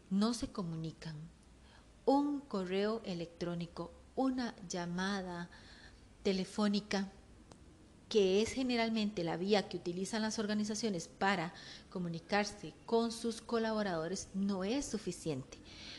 no 0.09 0.33
se 0.33 0.49
comunican 0.49 1.15
un 2.07 2.41
correo 2.41 3.03
electrónico, 3.05 3.93
una 4.17 4.55
llamada 4.71 5.51
telefónica, 6.23 7.13
que 8.09 8.41
es 8.41 8.53
generalmente 8.53 9.25
la 9.25 9.37
vía 9.37 9.69
que 9.69 9.77
utilizan 9.77 10.23
las 10.23 10.39
organizaciones 10.39 11.09
para 11.09 11.53
comunicarse 11.91 12.73
con 12.87 13.13
sus 13.13 13.43
colaboradores, 13.43 14.29
no 14.33 14.65
es 14.65 14.87
suficiente. 14.87 15.59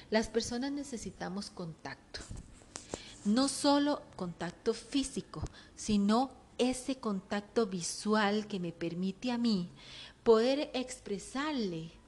Las 0.10 0.28
personas 0.28 0.72
necesitamos 0.72 1.52
contacto. 1.52 2.22
No 3.26 3.48
solo 3.48 4.02
contacto 4.16 4.74
físico, 4.74 5.44
sino 5.76 6.32
ese 6.58 6.96
contacto 6.96 7.68
visual 7.68 8.48
que 8.48 8.60
me 8.60 8.72
permite 8.72 9.32
a 9.32 9.38
mí 9.38 9.70
poder 10.24 10.72
expresarle 10.74 11.99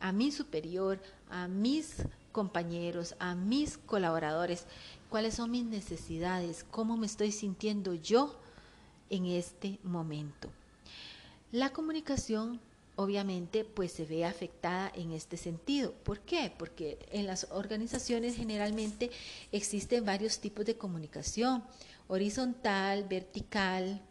a 0.00 0.12
mi 0.12 0.30
superior, 0.30 1.00
a 1.30 1.48
mis 1.48 2.02
compañeros, 2.32 3.14
a 3.18 3.34
mis 3.34 3.78
colaboradores, 3.78 4.66
cuáles 5.10 5.34
son 5.34 5.50
mis 5.50 5.64
necesidades, 5.64 6.64
cómo 6.70 6.96
me 6.96 7.06
estoy 7.06 7.32
sintiendo 7.32 7.94
yo 7.94 8.38
en 9.10 9.26
este 9.26 9.78
momento. 9.82 10.50
La 11.50 11.72
comunicación 11.72 12.60
obviamente 12.98 13.64
pues 13.64 13.92
se 13.92 14.04
ve 14.04 14.24
afectada 14.24 14.90
en 14.92 15.12
este 15.12 15.36
sentido. 15.36 15.92
¿Por 16.02 16.18
qué? 16.18 16.52
Porque 16.58 16.98
en 17.12 17.28
las 17.28 17.46
organizaciones 17.52 18.34
generalmente 18.34 19.10
existen 19.52 20.04
varios 20.04 20.40
tipos 20.40 20.66
de 20.66 20.76
comunicación, 20.76 21.62
horizontal, 22.08 23.04
vertical, 23.04 24.02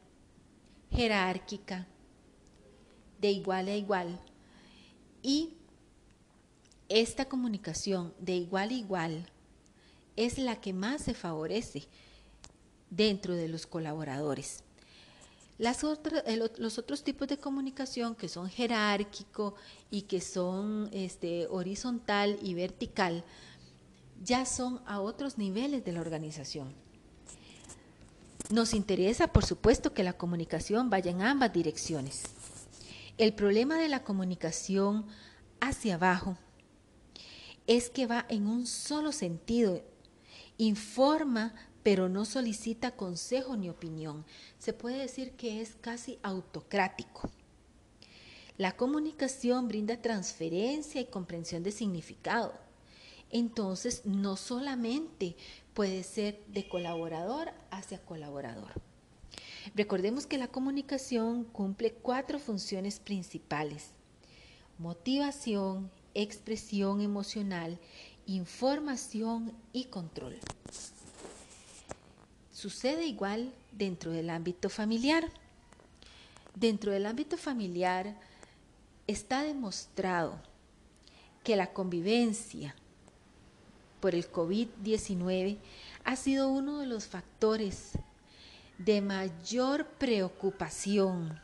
jerárquica, 0.89 1.85
de 3.19 3.31
igual 3.31 3.67
a 3.67 3.75
igual. 3.75 4.21
Y 5.21 5.56
esta 6.89 7.25
comunicación 7.25 8.13
de 8.19 8.35
igual 8.35 8.69
a 8.69 8.73
igual 8.73 9.29
es 10.15 10.37
la 10.37 10.59
que 10.59 10.73
más 10.73 11.03
se 11.03 11.13
favorece 11.13 11.87
dentro 12.89 13.35
de 13.35 13.47
los 13.47 13.67
colaboradores. 13.67 14.63
Los 15.57 16.77
otros 16.77 17.03
tipos 17.03 17.27
de 17.27 17.37
comunicación 17.37 18.15
que 18.15 18.29
son 18.29 18.49
jerárquico 18.49 19.55
y 19.89 20.03
que 20.03 20.21
son 20.21 20.89
este, 20.91 21.47
horizontal 21.47 22.37
y 22.41 22.53
vertical 22.53 23.23
ya 24.23 24.45
son 24.45 24.81
a 24.85 24.99
otros 24.99 25.37
niveles 25.37 25.83
de 25.83 25.91
la 25.91 26.01
organización. 26.01 26.73
Nos 28.49 28.73
interesa, 28.73 29.27
por 29.27 29.45
supuesto, 29.45 29.93
que 29.93 30.03
la 30.03 30.13
comunicación 30.13 30.89
vaya 30.89 31.11
en 31.11 31.21
ambas 31.21 31.51
direcciones. 31.51 32.23
El 33.17 33.33
problema 33.33 33.77
de 33.77 33.89
la 33.89 34.03
comunicación 34.03 35.05
hacia 35.59 35.95
abajo 35.95 36.37
es 37.67 37.89
que 37.89 38.07
va 38.07 38.25
en 38.29 38.47
un 38.47 38.65
solo 38.65 39.11
sentido. 39.11 39.83
Informa, 40.57 41.53
pero 41.83 42.09
no 42.09 42.25
solicita 42.25 42.91
consejo 42.91 43.55
ni 43.55 43.69
opinión. 43.69 44.25
Se 44.57 44.73
puede 44.73 44.97
decir 44.97 45.33
que 45.33 45.61
es 45.61 45.75
casi 45.79 46.17
autocrático. 46.23 47.29
La 48.57 48.75
comunicación 48.75 49.67
brinda 49.67 50.01
transferencia 50.01 50.99
y 50.99 51.05
comprensión 51.05 51.61
de 51.61 51.71
significado. 51.71 52.53
Entonces, 53.29 54.03
no 54.05 54.35
solamente 54.37 55.35
puede 55.73 56.01
ser 56.03 56.43
de 56.47 56.67
colaborador 56.67 57.51
hacia 57.69 58.03
colaborador. 58.03 58.71
Recordemos 59.75 60.25
que 60.25 60.37
la 60.37 60.47
comunicación 60.47 61.43
cumple 61.43 61.93
cuatro 61.93 62.39
funciones 62.39 62.99
principales. 62.99 63.91
Motivación, 64.79 65.91
expresión 66.17 67.01
emocional, 67.01 67.77
información 68.25 69.53
y 69.71 69.85
control. 69.85 70.37
Sucede 72.51 73.05
igual 73.05 73.53
dentro 73.71 74.11
del 74.11 74.31
ámbito 74.31 74.69
familiar. 74.69 75.29
Dentro 76.55 76.91
del 76.91 77.05
ámbito 77.05 77.37
familiar 77.37 78.15
está 79.05 79.43
demostrado 79.43 80.41
que 81.43 81.55
la 81.55 81.71
convivencia 81.71 82.75
por 83.99 84.15
el 84.15 84.31
COVID-19 84.31 85.57
ha 86.03 86.15
sido 86.15 86.49
uno 86.49 86.79
de 86.79 86.87
los 86.87 87.05
factores 87.05 87.91
de 88.79 89.01
mayor 89.01 89.85
preocupación 89.85 91.39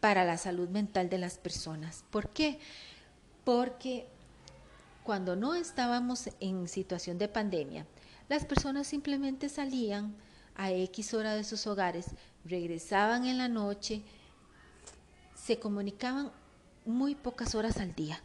para 0.00 0.24
la 0.24 0.38
salud 0.38 0.68
mental 0.68 1.08
de 1.10 1.18
las 1.18 1.36
personas. 1.38 2.04
¿Por 2.10 2.28
qué? 2.30 2.60
Porque 3.48 4.06
cuando 5.04 5.34
no 5.34 5.54
estábamos 5.54 6.28
en 6.38 6.68
situación 6.68 7.16
de 7.16 7.28
pandemia, 7.28 7.86
las 8.28 8.44
personas 8.44 8.86
simplemente 8.86 9.48
salían 9.48 10.14
a 10.54 10.70
X 10.70 11.14
hora 11.14 11.34
de 11.34 11.44
sus 11.44 11.66
hogares, 11.66 12.08
regresaban 12.44 13.24
en 13.24 13.38
la 13.38 13.48
noche, 13.48 14.02
se 15.34 15.58
comunicaban 15.58 16.30
muy 16.84 17.14
pocas 17.14 17.54
horas 17.54 17.78
al 17.78 17.94
día. 17.94 18.20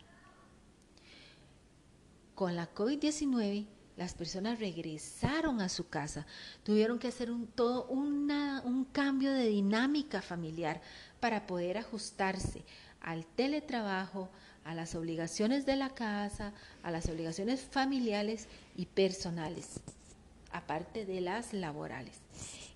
Con 2.35 2.57
la 2.57 2.73
COVID-19, 2.73 3.65
las 3.95 4.15
personas 4.15 4.59
regresaron 4.59 5.61
a 5.61 5.69
su 5.69 5.87
casa, 5.87 6.25
tuvieron 6.63 6.99
que 6.99 7.07
hacer 7.07 7.31
un, 7.31 7.47
todo 7.47 7.87
un 7.87 8.87
cambio 8.91 9.31
de 9.31 9.47
dinámica 9.47 10.21
familiar 10.21 10.81
para 11.21 11.47
poder 11.47 11.77
ajustarse 11.77 12.65
al 12.99 13.25
teletrabajo, 13.25 14.29
a 14.65 14.73
las 14.73 14.95
obligaciones 14.95 15.65
de 15.65 15.75
la 15.75 15.89
casa, 15.89 16.53
a 16.83 16.91
las 16.91 17.07
obligaciones 17.09 17.61
familiares 17.61 18.47
y 18.75 18.85
personales 18.85 19.81
aparte 20.53 21.05
de 21.05 21.19
las 21.19 21.51
laborales. 21.51 22.15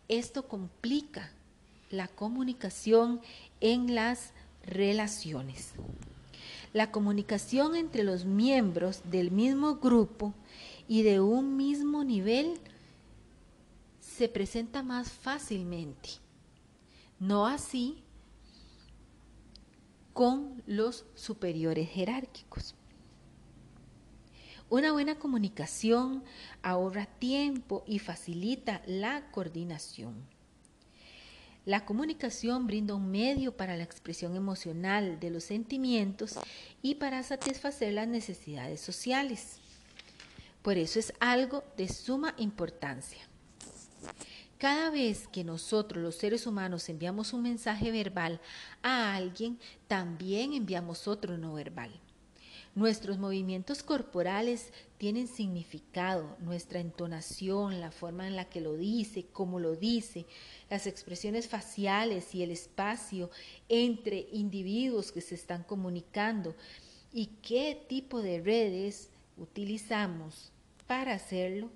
Esto 0.10 0.48
complica 0.48 1.32
la 1.90 2.10
comunicación 2.10 3.22
en 3.62 3.96
las 3.96 4.32
relaciones. 4.66 5.72
La 6.74 6.92
comunicación 6.92 7.76
entre 7.76 8.04
los 8.04 8.26
miembros 8.26 9.02
del 9.10 9.32
mismo 9.32 9.76
grupo 9.76 10.34
y 10.88 11.04
de 11.04 11.22
un 11.22 11.56
mismo 11.56 12.04
nivel 12.04 12.60
se 14.02 14.28
presenta 14.28 14.84
más 14.84 15.10
fácilmente. 15.10 16.10
No 17.20 17.48
así 17.48 18.04
con 20.18 20.64
los 20.66 21.06
superiores 21.14 21.92
jerárquicos. 21.92 22.74
Una 24.68 24.92
buena 24.92 25.20
comunicación 25.20 26.24
ahorra 26.64 27.06
tiempo 27.06 27.84
y 27.86 28.00
facilita 28.00 28.82
la 28.88 29.30
coordinación. 29.30 30.16
La 31.66 31.86
comunicación 31.86 32.66
brinda 32.66 32.96
un 32.96 33.12
medio 33.12 33.56
para 33.56 33.78
la 33.78 33.84
expresión 33.84 34.36
emocional 34.36 35.20
de 35.20 35.30
los 35.30 35.44
sentimientos 35.44 36.40
y 36.82 36.96
para 36.96 37.22
satisfacer 37.22 37.94
las 37.94 38.08
necesidades 38.08 38.82
sociales. 38.82 39.60
Por 40.64 40.80
eso 40.80 40.98
es 40.98 41.14
algo 41.20 41.64
de 41.78 41.90
suma 41.90 42.34
importancia. 42.38 43.22
Cada 44.58 44.90
vez 44.90 45.28
que 45.28 45.44
nosotros 45.44 46.02
los 46.02 46.16
seres 46.16 46.48
humanos 46.48 46.90
enviamos 46.90 47.32
un 47.32 47.44
mensaje 47.44 47.92
verbal 47.92 48.42
a 48.82 49.16
alguien, 49.16 49.60
también 49.88 50.54
enviamos 50.54 51.08
otro 51.08 51.38
no 51.38 51.54
verbal. 51.54 51.92
Nuestros 52.74 53.20
movimientos 53.20 53.84
corporales 53.84 54.72
tienen 54.98 55.28
significado, 55.28 56.38
nuestra 56.40 56.80
entonación, 56.80 57.80
la 57.80 57.92
forma 57.92 58.28
en 58.28 58.36
la 58.36 58.46
que 58.46 58.62
lo 58.62 58.76
dice, 58.76 59.28
cómo 59.32 59.60
lo 59.60 59.76
dice, 59.76 60.26
las 60.72 60.88
expresiones 60.88 61.48
faciales 61.48 62.34
y 62.34 62.42
el 62.42 62.50
espacio 62.50 63.30
entre 63.70 64.28
individuos 64.32 65.12
que 65.12 65.22
se 65.22 65.36
están 65.36 65.64
comunicando 65.64 66.56
y 67.14 67.28
qué 67.44 67.86
tipo 67.88 68.24
de 68.24 68.42
redes 68.42 69.10
utilizamos 69.38 70.52
para 70.88 71.14
hacerlo, 71.14 71.70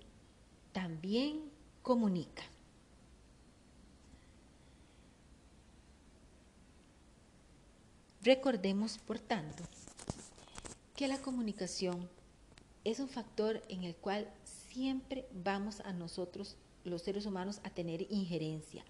también 0.72 1.42
comunica. 1.82 2.51
Recordemos, 8.24 9.00
por 9.00 9.18
tanto, 9.18 9.64
que 10.96 11.08
la 11.08 11.18
comunicación 11.18 12.08
es 12.84 13.00
un 13.00 13.10
factor 13.10 13.64
en 13.68 13.84
el 13.84 13.96
cual 13.96 14.28
siempre 14.44 15.26
vamos 15.32 15.80
a 15.80 15.92
nosotros, 15.92 16.56
los 16.84 17.02
seres 17.02 17.26
humanos, 17.26 17.62
a 17.64 17.72
tener 17.72 18.06
injerencia. 18.12 18.86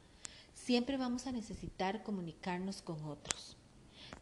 Siempre 0.53 0.97
vamos 0.97 1.27
a 1.27 1.31
necesitar 1.31 2.03
comunicarnos 2.03 2.81
con 2.81 3.05
otros. 3.05 3.55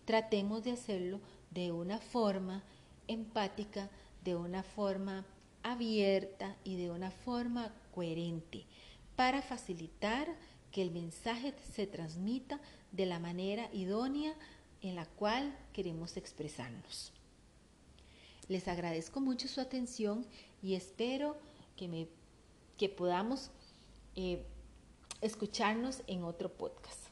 Tratemos 0.06 0.64
de 0.64 0.74
hacerlo 0.74 1.20
de 1.50 1.72
una 1.72 1.98
forma 1.98 2.64
empática, 3.08 3.90
de 4.24 4.36
una 4.36 4.62
forma 4.62 5.26
abierta 5.64 6.56
y 6.64 6.76
de 6.76 6.92
una 6.92 7.10
forma 7.10 7.74
coherente 7.96 8.68
para 9.16 9.42
facilitar 9.42 10.28
que 10.72 10.84
el 10.84 10.92
mensaje 10.92 11.56
se 11.74 11.88
transmita 11.88 12.62
de 12.92 13.08
la 13.08 13.18
manera 13.18 13.70
idónea 13.74 14.36
en 14.82 14.96
la 14.96 15.06
cual 15.06 15.56
queremos 15.74 16.18
expresarnos. 16.18 17.12
Les 18.48 18.68
agradezco 18.68 19.20
mucho 19.20 19.48
su 19.48 19.62
atención 19.62 20.26
y 20.62 20.76
espero 20.76 21.38
que, 21.76 21.88
me, 21.88 22.08
que 22.78 22.90
podamos 22.90 23.52
eh, 24.16 24.44
escucharnos 25.22 26.02
en 26.08 26.24
otro 26.24 26.50
podcast. 26.50 27.10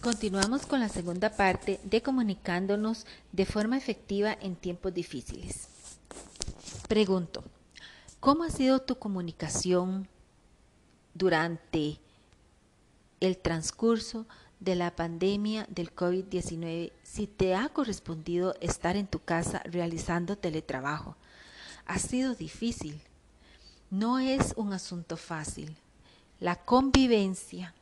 Continuamos 0.00 0.66
con 0.66 0.78
la 0.78 0.88
segunda 0.88 1.30
parte 1.30 1.80
de 1.82 2.00
comunicándonos 2.00 3.06
de 3.32 3.44
forma 3.44 3.76
efectiva 3.76 4.38
en 4.40 4.54
tiempos 4.54 4.94
difíciles. 4.94 5.66
Pregunto, 6.86 7.42
¿cómo 8.20 8.44
ha 8.44 8.50
sido 8.50 8.82
tu 8.82 9.00
comunicación 9.00 10.06
durante 11.12 11.98
el 13.20 13.38
transcurso 13.38 14.26
de 14.60 14.74
la 14.74 14.94
pandemia 14.96 15.66
del 15.68 15.94
COVID-19 15.94 16.92
si 17.02 17.26
te 17.26 17.54
ha 17.54 17.68
correspondido 17.68 18.54
estar 18.60 18.96
en 18.96 19.06
tu 19.06 19.20
casa 19.20 19.62
realizando 19.64 20.36
teletrabajo. 20.36 21.16
Ha 21.86 21.98
sido 21.98 22.34
difícil. 22.34 23.00
No 23.90 24.18
es 24.18 24.54
un 24.56 24.72
asunto 24.72 25.16
fácil. 25.16 25.76
La 26.40 26.56
convivencia 26.56 27.74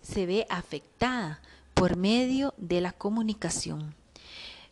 se 0.00 0.26
ve 0.26 0.46
afectada 0.48 1.40
por 1.74 1.96
medio 1.96 2.54
de 2.56 2.80
la 2.80 2.92
comunicación. 2.92 3.94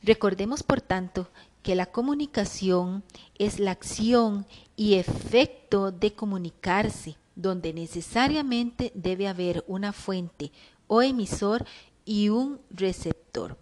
Recordemos, 0.03 0.63
por 0.63 0.81
tanto, 0.81 1.29
que 1.63 1.75
la 1.75 1.87
comunicación 1.87 3.03
es 3.39 3.59
la 3.59 3.73
acción 3.73 4.47
y 4.77 4.95
efecto 4.95 5.91
de 5.91 6.13
comunicarse, 6.13 7.17
donde 7.37 7.73
necesariamente 7.73 8.93
debe 8.95 9.29
haber 9.29 9.65
una 9.67 9.93
fuente, 9.93 10.53
o 10.87 11.03
emisor 11.03 11.65
y 12.05 12.29
un 12.29 12.61
receptor. 12.71 13.57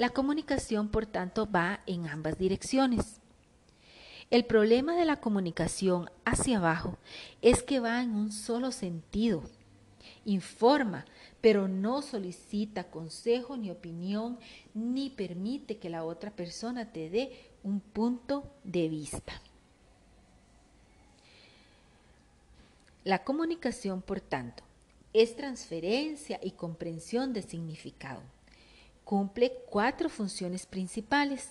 La 0.00 0.10
comunicación, 0.10 0.88
por 0.88 1.06
tanto, 1.06 1.48
va 1.50 1.80
en 1.86 2.08
ambas 2.08 2.36
direcciones. 2.38 3.20
El 4.30 4.44
problema 4.44 4.96
de 4.96 5.04
la 5.04 5.20
comunicación 5.20 6.10
hacia 6.24 6.58
abajo 6.58 6.98
es 7.42 7.62
que 7.62 7.78
va 7.78 8.02
en 8.02 8.16
un 8.16 8.32
solo 8.32 8.72
sentido. 8.72 9.44
Informa, 10.24 11.04
pero 11.40 11.68
no 11.68 12.02
solicita 12.02 12.90
consejo 12.90 13.56
ni 13.56 13.70
opinión, 13.70 14.38
ni 14.72 15.10
permite 15.10 15.76
que 15.76 15.90
la 15.90 16.04
otra 16.04 16.30
persona 16.30 16.90
te 16.90 17.10
dé 17.10 17.52
un 17.62 17.80
punto 17.80 18.50
de 18.64 18.88
vista. 18.88 19.40
La 23.04 23.22
comunicación, 23.22 24.00
por 24.00 24.22
tanto, 24.22 24.62
es 25.12 25.36
transferencia 25.36 26.40
y 26.42 26.52
comprensión 26.52 27.34
de 27.34 27.42
significado. 27.42 28.22
Cumple 29.04 29.52
cuatro 29.68 30.08
funciones 30.08 30.64
principales. 30.64 31.50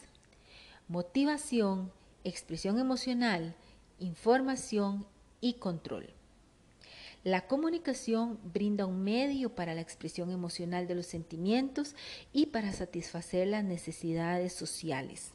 Motivación, 0.88 1.92
expresión 2.24 2.80
emocional, 2.80 3.54
información 4.00 5.06
y 5.42 5.54
control. 5.54 6.10
La 7.24 7.46
comunicación 7.46 8.40
brinda 8.52 8.88
un 8.88 9.04
medio 9.04 9.54
para 9.54 9.76
la 9.76 9.82
expresión 9.82 10.32
emocional 10.32 10.88
de 10.88 10.96
los 10.96 11.06
sentimientos 11.06 11.96
y 12.34 12.48
para 12.48 12.74
satisfacer 12.74 13.48
las 13.48 13.64
necesidades 13.64 14.54
sociales. 14.54 15.34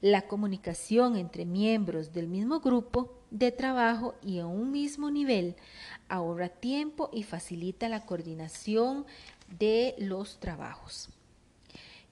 La 0.00 0.26
comunicación 0.26 1.16
entre 1.16 1.44
miembros 1.44 2.14
del 2.14 2.28
mismo 2.28 2.60
grupo 2.60 3.21
de 3.32 3.50
trabajo 3.50 4.14
y 4.22 4.38
a 4.40 4.46
un 4.46 4.70
mismo 4.70 5.10
nivel 5.10 5.56
ahorra 6.08 6.50
tiempo 6.50 7.08
y 7.12 7.22
facilita 7.22 7.88
la 7.88 8.04
coordinación 8.04 9.06
de 9.58 9.94
los 9.98 10.38
trabajos. 10.38 11.08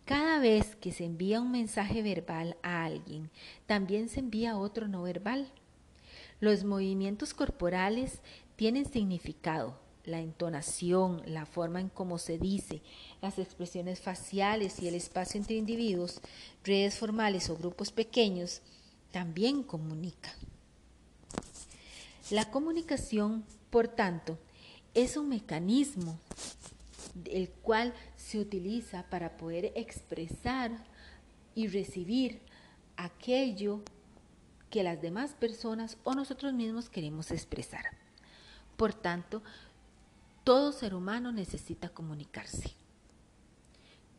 Cada 0.07 0.41
vez 0.41 0.75
que 0.77 0.93
se 0.93 1.05
envía 1.05 1.41
un 1.41 1.53
mensaje 1.53 2.03
verbal 2.03 2.57
a 2.63 2.85
alguien, 2.85 3.31
también 3.67 4.09
se 4.09 4.21
envía 4.21 4.57
otro 4.57 4.89
no 4.89 5.03
verbal. 5.03 5.47
Los 6.41 6.65
movimientos 6.65 7.35
corporales 7.35 8.21
tienen 8.57 8.91
significado. 8.91 9.79
La 10.07 10.21
entonación, 10.21 11.23
la 11.27 11.45
forma 11.45 11.81
en 11.81 11.91
cómo 11.91 12.17
se 12.17 12.39
dice, 12.39 12.81
las 13.21 13.39
expresiones 13.39 14.01
faciales 14.01 14.81
y 14.81 14.89
el 14.89 14.95
espacio 14.95 15.39
entre 15.39 15.57
individuos, 15.57 16.23
redes 16.65 16.99
formales 16.99 17.51
o 17.51 17.57
grupos 17.57 17.93
pequeños, 17.93 18.63
también 19.13 19.63
comunican. 19.63 20.33
La 22.31 22.49
comunicación, 22.53 23.45
por 23.71 23.89
tanto, 23.89 24.39
es 24.95 25.17
un 25.17 25.29
mecanismo 25.29 26.21
el 27.25 27.51
cual 27.51 27.93
se 28.15 28.39
utiliza 28.39 29.03
para 29.11 29.37
poder 29.37 29.73
expresar 29.75 30.71
y 31.57 31.67
recibir 31.67 32.41
aquello 32.97 33.83
que 34.71 34.85
las 34.85 35.03
demás 35.03 35.33
personas 35.33 35.99
o 36.05 36.15
nosotros 36.15 36.53
mismos 36.53 36.89
queremos 36.89 37.33
expresar. 37.33 37.85
Por 38.77 38.95
tanto, 38.95 39.43
todo 40.45 40.71
ser 40.71 40.95
humano 40.95 41.33
necesita 41.33 41.89
comunicarse. 41.89 42.71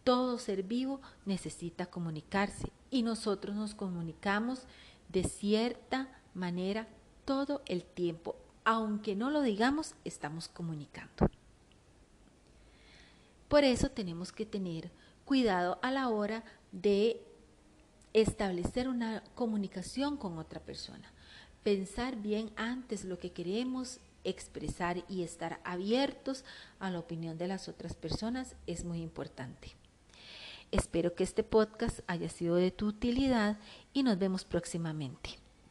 Todo 0.03 0.37
ser 0.37 0.63
vivo 0.63 0.99
necesita 1.25 1.85
comunicarse 1.85 2.73
y 2.89 3.03
nosotros 3.03 3.55
nos 3.55 3.73
comunicamos 3.73 4.63
de 5.07 5.23
cierta 5.23 6.09
manera 6.33 6.89
todo 7.25 7.61
el 7.65 7.83
tiempo. 7.83 8.35
Aunque 8.63 9.15
no 9.15 9.29
lo 9.29 9.41
digamos, 9.41 9.95
estamos 10.05 10.47
comunicando. 10.47 11.29
Por 13.47 13.63
eso 13.63 13.89
tenemos 13.89 14.31
que 14.31 14.45
tener 14.45 14.91
cuidado 15.25 15.79
a 15.81 15.91
la 15.91 16.09
hora 16.09 16.43
de 16.71 17.21
establecer 18.13 18.87
una 18.87 19.23
comunicación 19.35 20.17
con 20.17 20.37
otra 20.37 20.59
persona. 20.59 21.11
Pensar 21.63 22.15
bien 22.15 22.51
antes 22.55 23.05
lo 23.05 23.19
que 23.19 23.31
queremos 23.31 23.99
expresar 24.23 25.03
y 25.09 25.23
estar 25.23 25.59
abiertos 25.63 26.43
a 26.79 26.91
la 26.91 26.99
opinión 26.99 27.37
de 27.37 27.47
las 27.47 27.67
otras 27.67 27.93
personas 27.95 28.55
es 28.67 28.85
muy 28.85 29.01
importante. 29.01 29.75
Espero 30.71 31.15
que 31.15 31.23
este 31.23 31.43
podcast 31.43 31.99
haya 32.07 32.29
sido 32.29 32.55
de 32.55 32.71
tu 32.71 32.87
utilidad 32.87 33.57
y 33.93 34.03
nos 34.03 34.17
vemos 34.17 34.45
próximamente. 34.45 35.37